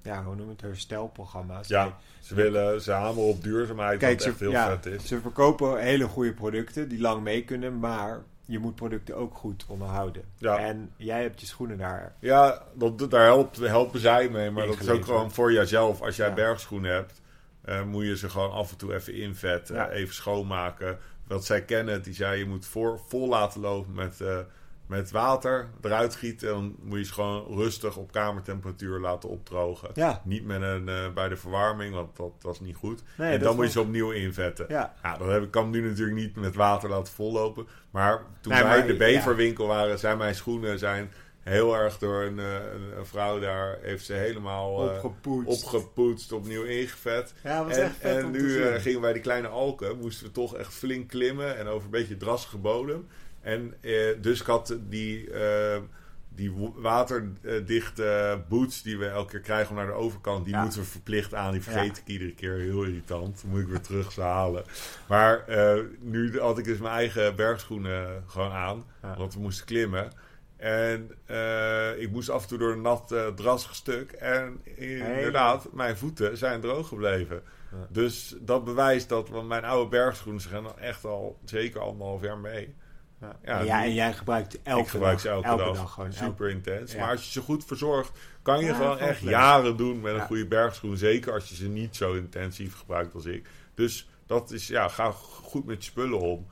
ja, 0.07 0.25
hoe 0.25 0.35
noem 0.35 0.49
het, 0.49 0.61
herstelprogramma's. 0.61 1.69
Ja, 1.69 1.97
ze, 2.21 2.35
willen, 2.35 2.81
ze 2.83 2.93
hameren 2.93 3.29
op 3.29 3.43
duurzaamheid, 3.43 3.99
Kijk, 3.99 4.13
wat 4.13 4.23
ze, 4.23 4.29
echt 4.29 4.41
heel 4.41 4.51
ja, 4.51 4.69
vet 4.69 4.87
is. 4.87 5.07
ze 5.07 5.21
verkopen 5.21 5.79
hele 5.81 6.05
goede 6.07 6.33
producten 6.33 6.89
die 6.89 7.01
lang 7.01 7.23
mee 7.23 7.45
kunnen, 7.45 7.79
maar 7.79 8.23
je 8.45 8.59
moet 8.59 8.75
producten 8.75 9.17
ook 9.17 9.35
goed 9.35 9.65
onderhouden. 9.69 10.23
Ja. 10.39 10.59
En 10.59 10.93
jij 10.97 11.23
hebt 11.23 11.41
je 11.41 11.47
schoenen 11.47 11.79
daar. 11.79 12.15
Ja, 12.21 12.63
dat, 12.75 13.11
daar 13.11 13.25
helpt, 13.25 13.57
helpen 13.57 14.01
zij 14.01 14.29
mee. 14.29 14.51
Maar 14.51 14.67
dat 14.67 14.81
is 14.81 14.89
ook 14.89 15.05
gewoon 15.05 15.31
voor 15.33 15.53
jezelf. 15.53 16.03
Als 16.03 16.17
jij 16.17 16.29
Ja. 16.29 16.35
bergschoenen 16.35 16.93
hebt, 16.93 17.21
eh, 17.65 17.83
moet 17.83 18.05
je 18.05 18.17
ze 18.17 18.29
gewoon 18.29 18.51
af 18.51 18.71
en 18.71 18.77
toe 18.77 18.95
even 18.95 19.15
invetten. 19.15 19.75
Ja. 19.75 19.91
Even 19.91 20.15
schoonmaken. 20.15 20.99
Wat 21.27 21.45
zij 21.45 21.63
kennen, 21.63 22.03
die 22.03 22.15
zei 22.15 22.39
je 22.39 22.47
moet 22.47 22.67
voor, 22.67 23.01
vol 23.09 23.29
laten 23.29 23.61
lopen 23.61 23.95
met, 23.95 24.21
eh, 24.21 24.39
met 24.87 25.11
water. 25.11 25.69
Eruit 25.83 26.15
gieten. 26.15 26.49
En 26.49 26.55
dan 26.55 26.77
moet 26.83 26.99
je 26.99 27.05
ze 27.05 27.13
gewoon 27.13 27.45
rustig 27.57 27.97
op 27.97 28.13
kamertemperatuur 28.13 28.99
laten 29.01 29.29
opdrogen. 29.29 29.91
Ja. 29.95 30.23
Niet 30.25 30.45
met 30.45 30.63
een, 30.63 30.89
eh, 30.89 31.13
bij 31.15 31.29
de 31.29 31.37
verwarming, 31.37 31.95
want 31.95 32.17
dat 32.17 32.33
was 32.41 32.61
niet 32.61 32.77
goed. 32.77 33.03
Nee, 33.17 33.33
en 33.33 33.41
dan 33.41 33.57
moet 33.57 33.65
je 33.65 33.71
ze 33.71 33.81
opnieuw 33.81 34.11
invetten. 34.11 34.67
Ja. 34.69 34.95
Ja, 35.03 35.17
dat 35.17 35.29
heb 35.29 35.43
ik, 35.43 35.51
kan 35.51 35.71
nu 35.71 35.89
natuurlijk 35.89 36.17
niet 36.17 36.37
met 36.37 36.55
water 36.55 36.89
laten 36.89 37.13
vollopen. 37.13 37.67
Maar 37.91 38.23
toen 38.41 38.53
Nee, 38.53 38.63
wij 38.63 38.71
maar- 38.71 38.79
in 38.81 38.87
de 38.87 38.97
beverwinkel 38.97 39.67
waren, 39.67 39.99
zijn 39.99 40.19
mijn 40.19 40.35
schoenen 40.35 40.79
zijn 40.79 41.13
heel 41.41 41.77
erg 41.77 41.99
door 41.99 42.23
een, 42.23 42.39
eh, 42.39 42.53
een, 42.55 42.99
een 42.99 43.07
vrouw 43.07 43.39
daar, 43.39 43.79
heeft 43.83 44.05
ze 44.05 44.13
helemaal 44.13 44.91
eh, 44.91 44.95
Opgepoetst. 45.05 45.63
opgepoetst, 45.65 46.33
opnieuw 46.33 46.63
ingevet. 46.63 47.35
Ja, 47.43 47.65
was 47.65 47.77
En, 47.77 47.83
echt 47.85 47.97
vet 47.97 48.17
en 48.17 48.25
om 48.25 48.33
te 48.33 48.39
nu 48.39 48.79
gingen 48.81 49.01
wij 49.01 49.13
die 49.13 49.23
kleine 49.23 49.49
alken, 49.49 49.99
moesten 49.99 50.27
we 50.27 50.33
toch 50.33 50.57
echt 50.57 50.75
flink 50.75 51.09
klimmen 51.09 51.57
en 51.59 51.67
over 51.67 51.85
een 51.85 51.91
beetje 51.91 52.17
drassige 52.17 52.57
bodem. 52.59 53.07
En 53.47 53.75
eh, 53.81 53.93
dus 54.21 54.41
ik 54.41 54.47
had 54.47 54.77
die, 54.89 55.31
eh, 55.31 55.81
die 56.29 56.53
waterdichte 56.77 58.41
boots 58.49 58.83
die 58.83 58.99
we 58.99 59.07
elke 59.07 59.31
keer 59.31 59.41
krijgen 59.41 59.71
om 59.71 59.77
naar 59.77 59.87
de 59.87 59.93
overkant, 59.93 60.45
die 60.45 60.55
Ja. 60.55 60.63
moeten 60.63 60.81
we 60.81 60.87
verplicht 60.87 61.35
aan. 61.35 61.53
Die 61.53 61.63
vergeet 61.63 61.97
Ja. 61.97 62.03
ik 62.03 62.09
iedere 62.09 62.35
keer, 62.35 62.53
heel 62.55 62.83
irritant. 62.85 63.41
Dan 63.43 63.51
moet 63.51 63.61
ik 63.61 63.67
weer 63.69 63.81
terug 63.81 64.13
ze 64.13 64.21
halen. 64.21 64.65
Maar 65.09 65.47
eh, 65.49 65.81
nu 66.01 66.41
had 66.41 66.59
ik 66.59 66.65
dus 66.65 66.79
mijn 66.79 66.95
eigen 66.95 67.37
bergschoenen 67.37 68.25
gewoon 68.27 68.53
aan, 68.53 68.85
Ja. 69.03 69.17
want 69.17 69.35
we 69.35 69.41
moesten 69.41 69.67
klimmen. 69.67 70.13
En 70.57 71.11
eh, 71.27 72.01
ik 72.01 72.11
moest 72.11 72.31
af 72.31 72.43
en 72.43 72.49
toe 72.49 72.59
door 72.59 72.73
een 72.73 72.81
nat, 72.81 73.13
eh, 73.13 73.27
drassig 73.27 73.75
stuk. 73.75 74.13
En 74.13 74.61
inderdaad, 74.75 75.73
mijn 75.73 75.97
voeten 75.97 76.37
zijn 76.37 76.61
droog 76.61 76.89
gebleven. 76.89 77.43
Dus 77.89 78.35
dat 78.41 78.65
bewijst 78.65 79.09
dat 79.09 79.29
want 79.29 79.49
mijn 79.49 79.65
oude 79.65 79.91
bergschoenen 79.91 80.41
gaan 80.43 80.63
dan 80.63 80.79
echt 80.79 81.05
al 81.05 81.39
zeker 81.45 81.81
anderhalf 81.81 82.23
jaar 82.23 82.39
mee. 82.39 82.75
Ja. 83.21 83.37
Ja, 83.45 83.59
en, 83.59 83.65
jij, 83.67 83.79
die- 83.81 83.89
en 83.89 83.95
jij 83.95 84.13
gebruikt 84.13 84.63
elke 84.63 84.83
ik 84.83 84.89
gebruik 84.89 85.13
dag, 85.13 85.21
ze 85.23 85.29
elke, 85.49 85.73
dag. 85.75 85.93
gewoon. 85.93 86.13
Super 86.13 86.49
intens. 86.51 86.93
Ja. 86.93 87.01
Maar 87.01 87.11
als 87.11 87.25
je 87.25 87.31
ze 87.31 87.41
goed 87.41 87.65
verzorgt, 87.65 88.19
kan 88.43 88.59
je 88.59 88.65
Ja, 88.67 88.75
gewoon 88.75 88.99
echt 88.99 89.23
leuk. 89.23 89.31
jaren 89.33 89.77
doen 89.77 90.01
met 90.01 90.15
een 90.15 90.21
goede 90.27 90.47
bergschoen. 90.47 90.97
Zeker 90.97 91.33
als 91.33 91.49
je 91.49 91.55
ze 91.55 91.69
niet 91.69 91.97
zo 91.97 92.13
intensief 92.15 92.79
gebruikt 92.79 93.15
als 93.15 93.25
ik. 93.25 93.49
Dus 93.75 94.09
dat 94.27 94.51
is, 94.51 94.67
ja, 94.67 94.89
ga 94.89 95.11
goed 95.43 95.67
met 95.67 95.85
je 95.85 95.91
spullen 95.91 96.21
om. 96.21 96.47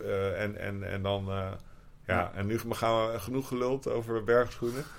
Eh, 0.00 0.42
en, 0.42 0.58
en, 0.58 0.90
en 0.92 1.02
dan, 1.02 1.30
eh, 1.30 1.52
ja, 2.06 2.32
en 2.34 2.46
nu 2.46 2.58
gaan 2.70 3.12
we 3.12 3.18
genoeg 3.18 3.48
geluld 3.48 3.88
over 3.88 4.24
bergschoenen. 4.24 4.84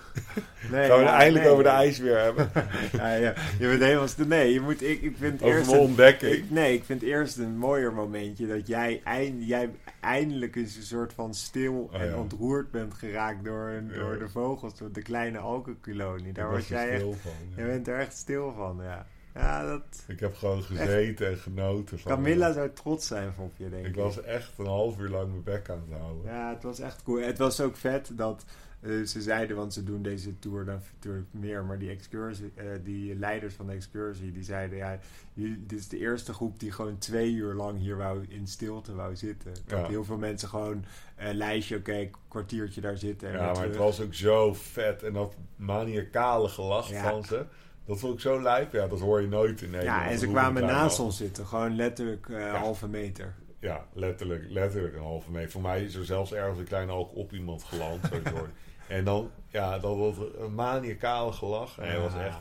Nee, 0.72 0.88
gaan 0.90 0.98
we 0.98 1.04
ja, 1.04 1.14
eindelijk 1.18 1.44
nee. 1.44 1.52
over 1.54 1.64
de 1.64 1.70
ijs 1.70 1.98
weer 1.98 2.20
hebben. 2.20 2.52
Ja, 2.92 3.14
ja. 3.14 3.34
Je 3.60 3.68
bent 3.68 3.82
helemaal... 3.82 4.08
Nee, 4.28 4.54
je 4.54 4.62
moet... 4.62 4.82
Ik, 4.82 5.02
ik 5.02 5.16
vind 5.18 5.42
over 5.42 5.56
eerst... 5.58 5.72
een- 5.72 5.80
ontdekking. 5.80 6.34
ik- 6.34 6.50
nee, 6.50 6.74
ik 6.74 6.84
vind 6.84 7.02
eerst 7.02 7.38
een 7.38 7.58
mooier 7.58 7.94
momentje 7.94 8.48
dat 8.48 8.68
jij, 8.68 9.02
eind, 9.04 9.48
jij 9.48 9.70
eindelijk 10.00 10.56
eens 10.56 10.76
een 10.76 10.84
soort 10.84 11.14
van 11.14 11.34
stil 11.34 11.90
Oh, 11.94 12.02
en 12.02 12.08
ja. 12.10 12.16
ontroerd 12.18 12.72
bent 12.72 12.94
geraakt 12.94 13.44
door, 13.44 13.82
door 13.96 14.20
de 14.20 14.30
vogels, 14.30 14.78
door 14.78 14.92
de 14.92 15.02
kleine 15.02 15.38
alkenkolonie. 15.38 16.34
Daar 16.34 16.52
was 16.52 16.68
jij 16.68 16.90
echt... 16.90 17.04
van. 17.04 17.32
Je 17.56 17.64
bent 17.64 17.88
er 17.88 18.00
echt 18.00 18.18
stil 18.18 18.54
van, 18.58 18.80
ja. 18.84 19.06
Ja, 19.36 19.66
dat... 19.66 20.04
Ik 20.08 20.20
heb 20.20 20.36
gewoon 20.36 20.64
gezeten 20.64 21.28
en 21.28 21.38
genoten 21.38 22.00
van. 22.00 22.12
Camilla 22.12 22.54
zou 22.54 22.70
trots 22.74 23.08
zijn 23.08 23.34
op 23.38 23.54
je, 23.58 23.70
denk 23.70 23.86
ik. 23.86 23.90
Ik 23.90 23.96
was 24.02 24.22
echt 24.22 24.52
een 24.58 24.66
half 24.66 25.00
uur 25.00 25.10
lang 25.10 25.30
mijn 25.30 25.44
bek 25.44 25.70
aan 25.70 25.84
het 25.90 26.00
houden. 26.00 26.32
Ja, 26.32 26.50
het 26.54 26.64
was 26.64 26.80
echt 26.80 27.04
cool. 27.04 27.22
Het 27.22 27.38
was 27.38 27.62
ook 27.62 27.76
vet 27.78 28.12
dat 28.14 28.46
eh, 28.82 29.02
ze 29.02 29.22
zeiden, 29.22 29.56
want 29.56 29.74
ze 29.74 29.84
doen 29.84 30.02
deze 30.02 30.40
tour 30.40 30.66
dan 30.66 30.80
natuurlijk 30.94 31.26
meer, 31.32 31.64
maar 31.66 31.78
die 31.80 31.90
excursie, 31.90 32.52
eh, 32.56 32.66
die 32.84 33.16
leiders 33.16 33.54
van 33.54 33.66
de 33.68 33.74
excursie, 33.74 34.32
die 34.32 34.44
zeiden, 34.44 34.78
ja, 34.78 35.00
jullie- 35.34 35.66
dit 35.66 35.80
is 35.80 35.88
de 35.88 35.98
eerste 35.98 36.34
groep 36.34 36.60
die 36.60 36.72
gewoon 36.72 36.98
twee 36.98 37.32
uur 37.34 37.54
lang 37.54 37.80
hier 37.80 37.98
wou, 37.98 38.26
in 38.30 38.48
stilte 38.48 38.96
wou 38.96 39.16
zitten. 39.16 39.54
Dat 39.66 39.80
Ja. 39.80 39.88
heel 39.88 40.04
veel 40.04 40.18
mensen 40.18 40.50
gewoon 40.50 40.86
een 41.18 41.36
lijstje, 41.36 41.78
oké, 41.78 42.10
kwartiertje 42.28 42.82
daar 42.82 42.98
zitten 42.98 43.28
en 43.28 43.34
Ja, 43.34 43.54
maar 43.54 43.64
het 43.64 43.76
was 43.76 44.02
ook 44.02 44.14
zo 44.14 44.54
vet. 44.54 45.04
En 45.04 45.14
dat 45.14 45.36
maniacale 45.56 46.48
gelach 46.48 46.90
Ja. 46.90 47.10
van 47.10 47.24
ze. 47.24 47.46
Dat 47.86 48.00
vond 48.00 48.14
ik 48.14 48.20
zo 48.20 48.42
lijp. 48.42 48.74
Ja, 48.74 48.88
dat 48.88 49.00
hoor 49.00 49.22
je 49.22 49.28
nooit 49.28 49.62
in 49.62 49.70
Nederland. 49.70 50.04
Ja, 50.04 50.10
en 50.12 50.20
ze 50.20 50.28
kwamen 50.28 50.62
klein 50.62 50.78
naast 50.78 51.00
ons 51.00 51.18
zitten, 51.18 51.46
gewoon 51.46 51.76
letterlijk 51.76 52.30
eh 52.30 52.54
halve 52.54 52.88
meter. 52.88 53.34
Ja, 53.60 53.86
letterlijk, 53.94 54.46
letterlijk 54.50 54.96
een 54.96 55.02
halve 55.02 55.32
meter. 55.32 55.52
Voor 55.52 55.62
mij 55.62 55.84
is 55.84 55.96
er 55.96 56.06
zelfs 56.06 56.34
ergens 56.34 56.60
een 56.60 56.66
kleine 56.66 56.92
alk 56.92 57.16
op 57.16 57.34
iemand 57.34 57.64
geland. 57.64 58.00
zo 58.06 58.48
en 58.96 59.04
dan, 59.04 59.30
ja, 59.48 59.80
dat 59.80 59.98
was 59.98 60.16
een 60.40 60.56
maniacale 60.56 61.32
gelach. 61.32 61.78
En 61.78 61.88
hij 61.88 62.00
was 62.00 62.14
echt 62.16 62.40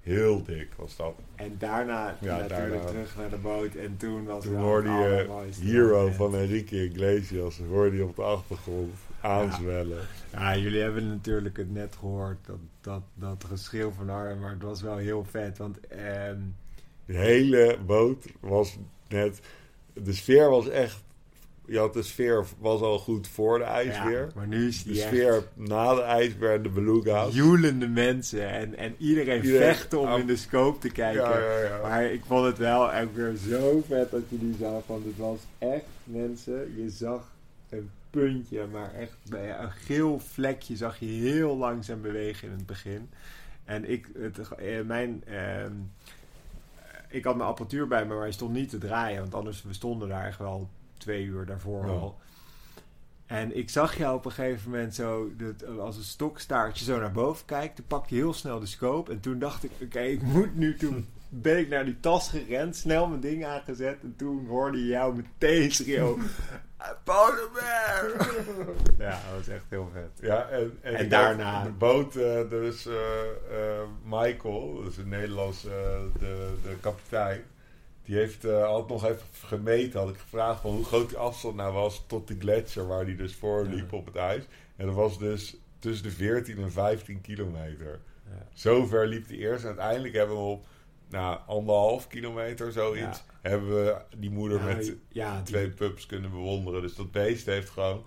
heel 0.00 0.42
dik, 0.42 0.68
was 0.76 0.96
dat. 0.96 1.14
En 1.34 1.56
daarna 1.58 2.16
Ja, 2.20 2.36
natuurlijk 2.36 2.70
daarna. 2.70 2.86
terug 2.86 3.16
naar 3.16 3.30
de 3.30 3.36
boot 3.36 3.74
en 3.74 3.96
toen 3.96 4.24
was 4.24 4.44
Toen 4.44 4.56
hoorde 4.56 4.88
je 4.90 5.26
Hero 5.60 6.08
van 6.10 6.36
Enrique 6.36 6.84
Iglesias. 6.84 7.58
Hoorde 7.68 7.96
je 7.96 8.04
op 8.04 8.16
de 8.16 8.22
achtergrond 8.22 8.94
aanzwellen. 9.22 9.98
Ja, 10.32 10.56
jullie 10.56 10.80
hebben 10.80 11.08
natuurlijk 11.08 11.56
het 11.56 11.70
net 11.72 11.96
gehoord, 11.98 12.38
dat, 12.46 12.58
dat, 12.80 13.02
dat 13.14 13.44
geschreeuw 13.48 13.90
van 13.90 14.10
Arnhem, 14.10 14.38
maar 14.40 14.50
het 14.50 14.62
was 14.62 14.82
wel 14.82 14.96
heel 14.96 15.24
vet, 15.30 15.58
want 15.58 15.80
ehm, 15.86 16.38
De 17.06 17.16
hele 17.16 17.78
boot 17.86 18.24
was 18.40 18.76
net... 19.08 19.40
De 19.94 20.12
sfeer 20.12 20.48
was 20.50 20.68
echt... 20.68 21.02
Je 21.66 21.78
had 21.78 21.92
de 21.92 22.02
sfeer 22.02 22.44
was 22.58 22.80
al 22.80 22.98
goed 22.98 23.28
voor 23.28 23.58
de 23.58 23.64
ijsbeer. 23.64 24.20
ja, 24.20 24.28
maar 24.34 24.46
nu 24.46 24.66
is 24.68 24.82
de 24.82 24.92
die 24.92 25.00
sfeer 25.00 25.42
na 25.54 25.94
de 25.94 26.00
ijsbeer 26.00 26.54
en 26.54 26.62
de 26.62 26.68
beluga's. 26.68 27.34
joelende 27.34 27.88
mensen 27.88 28.48
en, 28.48 28.76
en 28.76 28.94
iedereen 28.98 29.44
Iedereen- 29.44 29.74
vechten 29.74 29.98
om 30.00 30.06
Ah. 30.06 30.18
in 30.18 30.26
de 30.26 30.36
scope 30.36 30.78
te 30.78 30.88
kijken. 30.90 31.22
Ja, 31.22 31.38
ja, 31.38 31.58
ja. 31.58 31.78
Maar 31.82 32.04
ik 32.04 32.22
vond 32.26 32.46
het 32.46 32.58
wel 32.58 32.92
ook 32.94 33.14
weer 33.14 33.34
zo 33.36 33.82
vet 33.86 34.10
dat 34.10 34.22
je 34.28 34.38
die 34.38 34.54
zag, 34.60 34.82
want 34.86 35.04
het 35.04 35.16
was 35.16 35.38
echt, 35.58 35.84
mensen, 36.04 36.74
je 36.82 36.90
zag 36.90 37.32
een 37.68 37.90
puntje, 38.12 38.66
maar 38.66 38.94
echt 38.94 39.16
bij 39.28 39.58
een 39.58 39.70
geel 39.70 40.18
vlekje 40.18 40.76
zag 40.76 40.98
je 40.98 41.06
heel 41.06 41.56
langzaam 41.56 42.00
bewegen 42.00 42.48
in 42.48 42.54
het 42.54 42.66
begin. 42.66 43.10
En 43.64 43.90
ik, 43.90 44.08
het, 44.18 44.38
eh, 44.38 44.82
mijn, 44.84 45.24
ehm, 45.24 45.72
ik 47.08 47.24
had 47.24 47.36
mijn 47.36 47.48
apparatuur 47.48 47.86
bij 47.88 48.04
me, 48.04 48.14
maar 48.14 48.22
hij 48.22 48.32
stond 48.32 48.52
niet 48.52 48.68
te 48.68 48.78
draaien, 48.78 49.20
want 49.20 49.34
anders 49.34 49.62
we 49.62 49.72
stonden 49.72 50.08
daar 50.08 50.26
echt 50.26 50.38
wel 50.38 50.68
twee 50.96 51.24
uur 51.24 51.46
daarvoor 51.46 51.88
al. 51.88 52.18
En 53.26 53.56
ik 53.56 53.70
zag 53.70 53.96
jou 53.96 54.16
op 54.16 54.24
een 54.24 54.32
gegeven 54.32 54.70
moment 54.70 54.94
zo, 54.94 55.30
dat, 55.36 55.78
als 55.78 55.96
een 55.96 56.02
stokstaartje 56.02 56.84
zo 56.84 56.98
naar 56.98 57.12
boven 57.12 57.46
kijkt. 57.46 57.76
Toen 57.76 57.84
pakte 57.86 58.14
je 58.14 58.20
heel 58.20 58.32
snel 58.32 58.60
de 58.60 58.66
scope. 58.66 59.12
En 59.12 59.20
toen 59.20 59.38
dacht 59.38 59.64
ik, 59.64 59.70
oké, 59.82 60.00
ik 60.00 60.22
moet 60.22 60.56
nu. 60.56 60.76
Toen 60.76 61.06
ben 61.34 61.58
ik 61.58 61.68
naar 61.68 61.84
die 61.84 62.00
tas 62.00 62.28
gerend, 62.28 62.76
snel 62.76 63.06
mijn 63.06 63.20
ding 63.20 63.44
aangezet. 63.44 63.96
En 64.02 64.14
toen 64.16 64.46
hoorde 64.46 64.78
je 64.78 64.86
jou 64.86 65.16
meteen 65.16 65.70
schreeuwen. 65.72 66.22
Polar 67.04 67.48
bear! 67.52 68.10
ja, 68.98 69.10
dat 69.10 69.36
was 69.36 69.48
echt 69.48 69.64
heel 69.68 69.90
vet. 69.92 70.10
Ja, 70.28 70.48
en, 70.48 70.78
en, 70.80 70.94
En 70.94 71.08
daarna- 71.08 71.68
boot, 71.78 72.16
eh, 72.16 72.50
dus 72.50 72.86
eh, 72.86 72.94
eh, 73.50 73.80
Michael, 74.04 74.82
dus 74.84 74.96
een 74.96 75.08
Nederlands, 75.08 75.64
eh, 75.66 75.72
de, 76.18 76.52
de 76.62 76.76
kapitein, 76.80 77.40
die 78.04 78.16
heeft 78.16 78.44
eh 78.44 78.64
had 78.66 78.88
nog 78.88 79.04
even 79.04 79.26
gemeten. 79.44 80.00
Had 80.00 80.08
ik 80.08 80.18
gevraagd 80.18 80.60
van 80.60 80.70
hoe 80.70 80.84
groot 80.84 81.08
die 81.08 81.18
afstand 81.18 81.56
nou 81.56 81.72
was 81.72 82.04
tot 82.06 82.28
de 82.28 82.36
gletsjer 82.38 82.86
waar 82.86 83.04
die 83.04 83.16
dus 83.16 83.34
voor 83.34 83.64
liep 83.66 83.90
Ja. 83.90 83.96
op 83.96 84.06
het 84.06 84.16
ijs. 84.16 84.44
En 84.76 84.86
dat 84.86 84.94
was 84.94 85.18
dus 85.18 85.56
tussen 85.78 86.04
de 86.04 86.10
14 86.14 86.58
en 86.62 86.72
15 86.72 87.20
kilometer. 87.20 88.00
Ja. 88.30 88.46
Zo 88.54 88.84
ver 88.86 89.06
liep 89.06 89.28
hij 89.28 89.36
eerst. 89.36 89.62
En 89.62 89.68
uiteindelijk 89.68 90.14
hebben 90.14 90.36
we 90.36 90.42
op 90.42 90.66
nou, 91.12 91.38
anderhalf 91.46 92.06
kilometer 92.06 92.72
zoiets, 92.72 93.24
hebben 93.42 93.68
we 93.84 93.96
die 94.16 94.30
moeder 94.30 94.58
Ja, 94.58 94.64
met 94.74 94.96
ja, 95.08 95.42
twee 95.42 95.68
pups 95.70 96.06
kunnen 96.06 96.30
bewonderen. 96.30 96.82
Dus 96.82 96.94
dat 96.94 97.10
beest 97.10 97.46
heeft 97.46 97.70
gewoon 97.70 98.04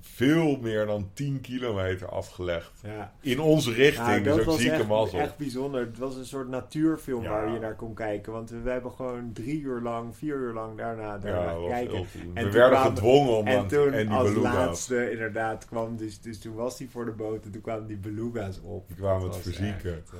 veel 0.00 0.56
meer 0.60 0.86
dan 0.86 1.10
10 1.12 1.40
kilometer 1.40 2.08
afgelegd. 2.08 2.70
Ja. 2.82 3.12
In 3.20 3.40
onze 3.40 3.72
richting, 3.72 4.06
Ja, 4.08 4.18
dus 4.18 4.32
ook 4.38 4.44
was 4.44 4.58
zieke 4.60 4.74
echt, 4.76 4.86
mazzel. 4.88 5.18
echt 5.18 5.36
bijzonder. 5.36 5.80
Het 5.80 5.98
was 5.98 6.16
een 6.16 6.24
soort 6.26 6.48
natuurfilm 6.48 7.22
waar 7.24 7.52
je 7.52 7.58
naar 7.58 7.74
kon 7.76 7.94
kijken. 7.94 8.32
Want 8.32 8.50
we, 8.50 8.60
we 8.60 8.70
hebben 8.70 8.92
gewoon 8.92 9.32
drie 9.32 9.60
uur 9.60 9.80
lang, 9.80 10.16
vier 10.16 10.34
uur 10.36 10.52
lang 10.52 10.76
daarna, 10.78 11.18
daarna 11.18 11.52
gekeken. 11.52 11.96
heel. 11.96 12.06
En 12.34 12.44
We 12.44 12.50
werden 12.50 12.78
kwamen- 12.78 12.96
gedwongen 12.96 13.36
om 13.36 13.46
En 13.46 13.58
aan 13.58 13.68
toen 13.68 13.92
en 13.92 14.06
die 14.06 14.16
als 14.16 14.28
beluga's. 14.28 14.54
laatste 14.54 15.10
inderdaad 15.10 15.64
kwam, 15.64 15.96
dus, 15.96 16.20
dus 16.20 16.38
toen 16.38 16.54
was 16.54 16.78
hij 16.78 16.88
voor 16.88 17.04
de 17.04 17.10
boot 17.12 17.44
en 17.44 17.50
toen 17.50 17.62
kwamen 17.62 17.86
die 17.86 17.96
beluga's 17.96 18.60
op. 18.62 18.86
Die 18.88 18.96
kwamen 18.96 19.28
het 19.30 19.46
echt, 19.46 19.84
eh, 19.84 20.18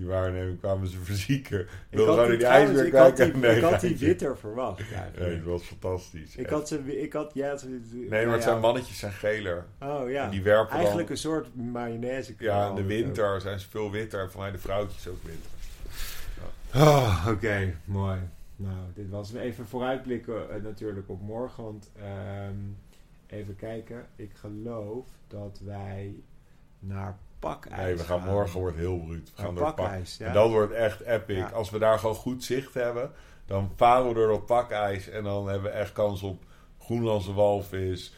Die 0.00 0.08
waarneming 0.08 0.58
kwamen 0.58 0.88
ze 0.88 0.98
verzieken. 0.98 1.60
Ik 1.60 1.66
Wilden 1.90 2.06
had, 2.06 2.14
gewoon 2.14 2.24
die, 2.24 2.32
in 2.32 2.38
die 2.38 2.46
trouwens, 2.46 2.70
ijsbeer 2.80 2.86
ik, 2.86 2.94
had 2.94 3.16
die, 3.16 3.56
ik 3.56 3.62
had 3.62 3.80
die 3.80 3.96
witter 3.96 4.38
verwacht. 4.38 4.82
Nee, 5.18 5.36
dat 5.36 5.44
was 5.44 5.62
fantastisch. 5.62 6.36
Ik 6.36 6.44
Echt. 6.44 6.50
had 6.50 6.68
ze, 6.68 7.00
ik 7.02 7.12
had, 7.12 7.30
ja, 7.34 7.56
ze- 7.56 7.68
nee, 7.68 8.08
nou 8.08 8.24
maar 8.24 8.34
het 8.34 8.42
ja. 8.42 8.48
zijn 8.48 8.60
mannetjes 8.60 8.98
zijn 8.98 9.12
geler. 9.12 9.64
Oh 9.80 10.10
ja, 10.10 10.24
En 10.24 10.30
die 10.30 10.42
werpen 10.42 10.76
eigenlijk 10.76 11.06
dan... 11.08 11.16
een 11.16 11.22
soort 11.22 11.54
mayonaise. 11.54 12.34
Ja, 12.38 12.68
in 12.68 12.74
de 12.74 12.84
winter 12.84 13.40
zijn 13.40 13.60
ze 13.60 13.68
veel 13.68 13.90
witter. 13.90 14.20
En 14.20 14.30
voor 14.30 14.40
mij 14.40 14.50
de 14.50 14.58
vrouwtjes 14.58 15.08
ook 15.08 15.22
witter. 15.22 15.50
Oh, 16.74 17.26
oké, 17.28 17.74
mooi. 17.84 18.18
Nou, 18.56 18.76
dit 18.94 19.08
was 19.10 19.32
even 19.34 19.66
vooruitblikken 19.66 20.50
eh, 20.50 20.62
natuurlijk 20.62 21.08
op 21.08 21.20
morgen. 21.20 21.64
Want 21.64 21.90
ehm, 21.96 22.56
even 23.26 23.56
kijken, 23.56 24.06
ik 24.16 24.30
geloof 24.34 25.06
dat 25.28 25.60
wij 25.64 26.14
naar 26.78 27.18
Pakijs 27.40 27.76
Nee, 27.76 27.96
we 27.96 28.02
gaan 28.02 28.24
morgen 28.24 28.60
wordt 28.60 28.76
heel 28.76 28.98
bruut. 28.98 29.32
We 29.36 29.42
gaan 29.42 29.54
door 29.54 29.64
pak. 29.64 29.76
Pakijs, 29.76 30.16
ja. 30.16 30.26
En 30.26 30.32
dat 30.32 30.50
wordt 30.50 30.72
echt 30.72 31.00
epic. 31.00 31.36
Ja. 31.36 31.48
Als 31.48 31.70
we 31.70 31.78
daar 31.78 31.98
gewoon 31.98 32.14
goed 32.14 32.44
zicht 32.44 32.74
hebben, 32.74 33.10
dan 33.46 33.72
varen 33.76 34.08
we 34.08 34.14
door 34.14 34.28
dat 34.28 34.46
pakijs. 34.46 35.08
En 35.08 35.24
dan 35.24 35.48
hebben 35.48 35.70
we 35.70 35.76
echt 35.76 35.92
kans 35.92 36.22
op 36.22 36.42
Groenlandse 36.78 37.32
walvis, 37.32 38.14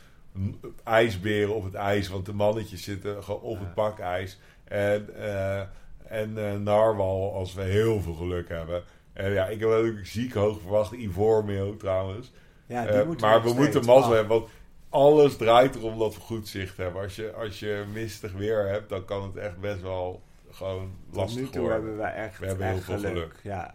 ijsberen 0.85 1.55
op 1.55 1.65
het 1.65 1.75
ijs. 1.75 2.09
Want 2.09 2.27
de 2.27 2.33
mannetjes 2.33 2.83
zitten 2.83 3.25
gewoon 3.25 3.41
op 3.41 3.59
het 3.59 3.75
pakijs. 3.75 4.39
En, 4.65 5.17
eh, 5.17 5.61
en 6.07 6.51
eh, 6.51 6.59
narwal 6.59 7.35
als 7.35 7.55
we 7.55 7.63
heel 7.63 8.01
veel 8.01 8.15
geluk 8.15 8.49
hebben. 8.49 8.83
En 9.13 9.33
ja, 9.33 9.47
ik 9.47 9.61
heb 9.61 9.69
natuurlijk 9.69 10.07
ziek 10.07 10.35
hoog 10.35 10.61
verwacht. 10.61 10.93
Ivoormeel 10.93 11.77
trouwens. 11.77 12.33
Ja, 12.67 12.87
die 12.87 13.05
moeten 13.05 13.27
maar 13.29 13.43
we 13.43 13.53
moeten 13.53 13.85
mazzel 13.85 14.13
hebben, 14.13 14.39
want 14.39 14.51
alles 14.93 15.37
draait 15.37 15.75
erom 15.75 15.99
dat 15.99 16.15
we 16.15 16.21
goed 16.21 16.49
zicht 16.49 16.77
hebben. 16.77 17.03
Als 17.03 17.17
je, 17.17 17.33
als 17.33 17.59
je 17.61 17.85
mistig 17.93 18.33
weer 18.33 18.69
hebt, 18.69 18.89
dan 18.89 19.05
kan 19.05 19.23
het 19.23 19.37
echt 19.37 19.61
best 19.61 19.81
wel 19.83 20.23
gewoon 20.51 20.91
Tot 21.07 21.17
lastig 21.17 21.41
nu 21.41 21.49
toe 21.49 21.61
worden. 21.61 21.77
hebben 21.79 21.97
we 21.97 22.05
echt, 22.05 22.39
We 22.39 22.47
hebben 22.47 22.67
heel 22.67 22.79
veel 22.79 22.99
geluk. 22.99 23.35
Ja, 23.43 23.75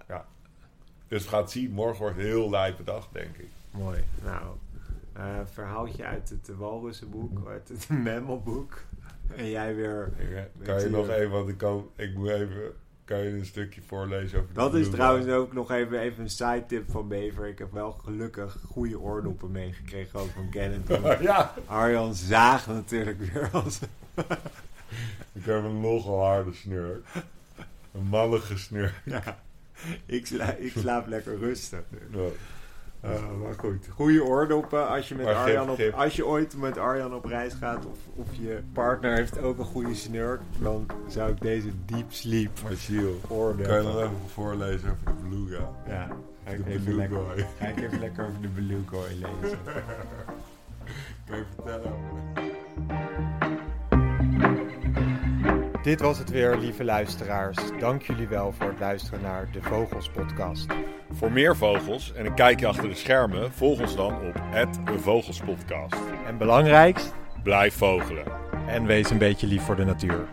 Dus 1.07 1.23
we 1.23 1.29
gaan 1.29 1.41
het 1.41 1.51
zien. 1.51 1.71
Morgen 1.71 1.99
wordt 1.99 2.17
een 2.17 2.23
heel 2.23 2.49
lijpe 2.49 2.83
dag, 2.83 3.09
denk 3.11 3.37
ik. 3.37 3.47
mooi. 3.71 4.03
Nou, 4.23 4.43
eh 5.13 5.39
verhaaltje 5.53 6.03
uit 6.05 6.29
het 6.29 6.57
Walrussenboek, 6.57 7.47
uit 7.47 7.67
het 7.67 7.89
Memmelboek. 8.03 8.81
En 9.35 9.49
jij 9.49 9.75
weer... 9.75 10.11
Ik, 10.17 10.31
eh, 10.31 10.65
kan 10.65 10.81
je 10.81 10.89
nog 10.89 11.07
eh, 11.07 11.15
even, 11.17 11.31
want 11.31 11.49
ik, 11.49 11.57
kan, 11.57 11.89
ik 11.95 12.13
moet 12.13 12.29
even... 12.29 12.73
Kan 13.07 13.17
je 13.17 13.29
een 13.29 13.45
stukje 13.45 13.81
voorlezen 13.87 14.39
over 14.39 14.53
de 14.53 14.59
Dat 14.59 14.75
is 14.75 14.89
trouwens 14.89 15.27
ook 15.27 15.53
nog 15.53 15.71
even, 15.71 15.99
even 15.99 16.23
een 16.23 16.29
side 16.29 16.63
tip 16.67 16.91
van 16.91 17.07
Bever. 17.07 17.47
Ik 17.47 17.59
heb 17.59 17.71
wel 17.71 17.91
gelukkig 17.91 18.57
goede 18.65 18.99
oordoppen 18.99 19.51
meegekregen 19.51 20.19
ook 20.19 20.29
van 20.29 20.49
Kenneth. 20.49 20.87
ja, 21.21 21.53
Arjan 21.65 22.13
zaagt 22.13 22.67
natuurlijk 22.67 23.19
weer 23.19 23.49
als... 23.51 23.79
ik 25.37 25.45
heb 25.45 25.63
een 25.63 25.81
nogal 25.81 26.25
harde 26.25 26.53
snurk. 26.53 27.05
Een 27.91 28.07
mallige 28.09 28.57
snurk. 28.57 29.01
Ja, 29.05 29.39
ik, 30.05 30.25
sla, 30.25 30.53
ik 30.53 30.73
slaap 30.77 31.07
lekker 31.07 31.37
rustig. 31.37 31.83
Ja. 32.11 32.19
Uh, 33.05 33.11
maar 33.43 33.53
goed, 33.57 33.87
goede 33.93 34.23
oordoppen. 34.23 34.87
Als 34.87 35.09
je, 35.09 35.15
met 35.15 35.25
Arjan 35.25 35.69
op, 35.69 35.79
als 35.95 36.15
je 36.15 36.25
ooit 36.25 36.57
met 36.57 36.77
Arjan 36.77 37.13
op 37.13 37.25
reis 37.25 37.53
gaat 37.53 37.85
of, 37.85 37.97
of 38.15 38.27
je 38.31 38.59
partner 38.73 39.15
heeft 39.15 39.41
ook 39.41 39.57
een 39.57 39.65
goede 39.65 39.95
snurk, 39.95 40.41
dan 40.59 40.85
zou 41.07 41.31
ik 41.31 41.41
deze 41.41 41.69
deep 41.85 42.11
sleep 42.11 42.49
oordoppen. 43.27 43.65
kan 43.67 43.75
je 43.75 43.83
nog 43.83 44.01
even 44.01 44.15
voorlezen 44.33 44.89
over 44.89 45.05
de 45.05 45.27
beluga? 45.29 45.69
Ja, 45.87 46.07
ga 46.45 46.51
ik, 46.51 46.65
De 46.65 46.71
even 46.71 46.95
lekker, 46.95 47.19
ga 47.59 47.67
ik 47.67 47.81
even 47.81 47.99
lekker 47.99 48.27
over 48.27 48.41
de 48.41 48.47
beluga 48.47 48.97
lezen. 49.09 49.59
Kan 51.25 51.37
je 51.37 51.43
vertellen 51.55 51.91
over 51.91 52.45
Dit 55.83 56.01
was 56.01 56.17
het 56.17 56.29
weer, 56.29 56.57
lieve 56.57 56.83
luisteraars. 56.83 57.57
Dank 57.79 58.01
jullie 58.01 58.27
wel 58.27 58.51
voor 58.51 58.67
het 58.67 58.79
luisteren 58.79 59.21
naar 59.21 59.47
de 59.51 59.61
Vogels 59.61 60.09
Podcast. 60.09 60.67
Voor 61.11 61.31
meer 61.31 61.55
vogels 61.55 62.13
en 62.13 62.25
een 62.25 62.33
kijkje 62.33 62.67
achter 62.67 62.89
de 62.89 62.95
schermen, 62.95 63.51
volg 63.51 63.79
ons 63.79 63.95
dan 63.95 64.13
op 64.13 64.41
Vogelspodcast. 64.99 65.95
En 66.27 66.37
belangrijkst, 66.37 67.13
Blijf 67.43 67.73
vogelen. 67.73 68.25
en 68.67 68.85
wees 68.85 69.09
een 69.09 69.17
beetje 69.17 69.47
lief 69.47 69.61
voor 69.63 69.75
de 69.75 69.85
natuur. 69.85 70.27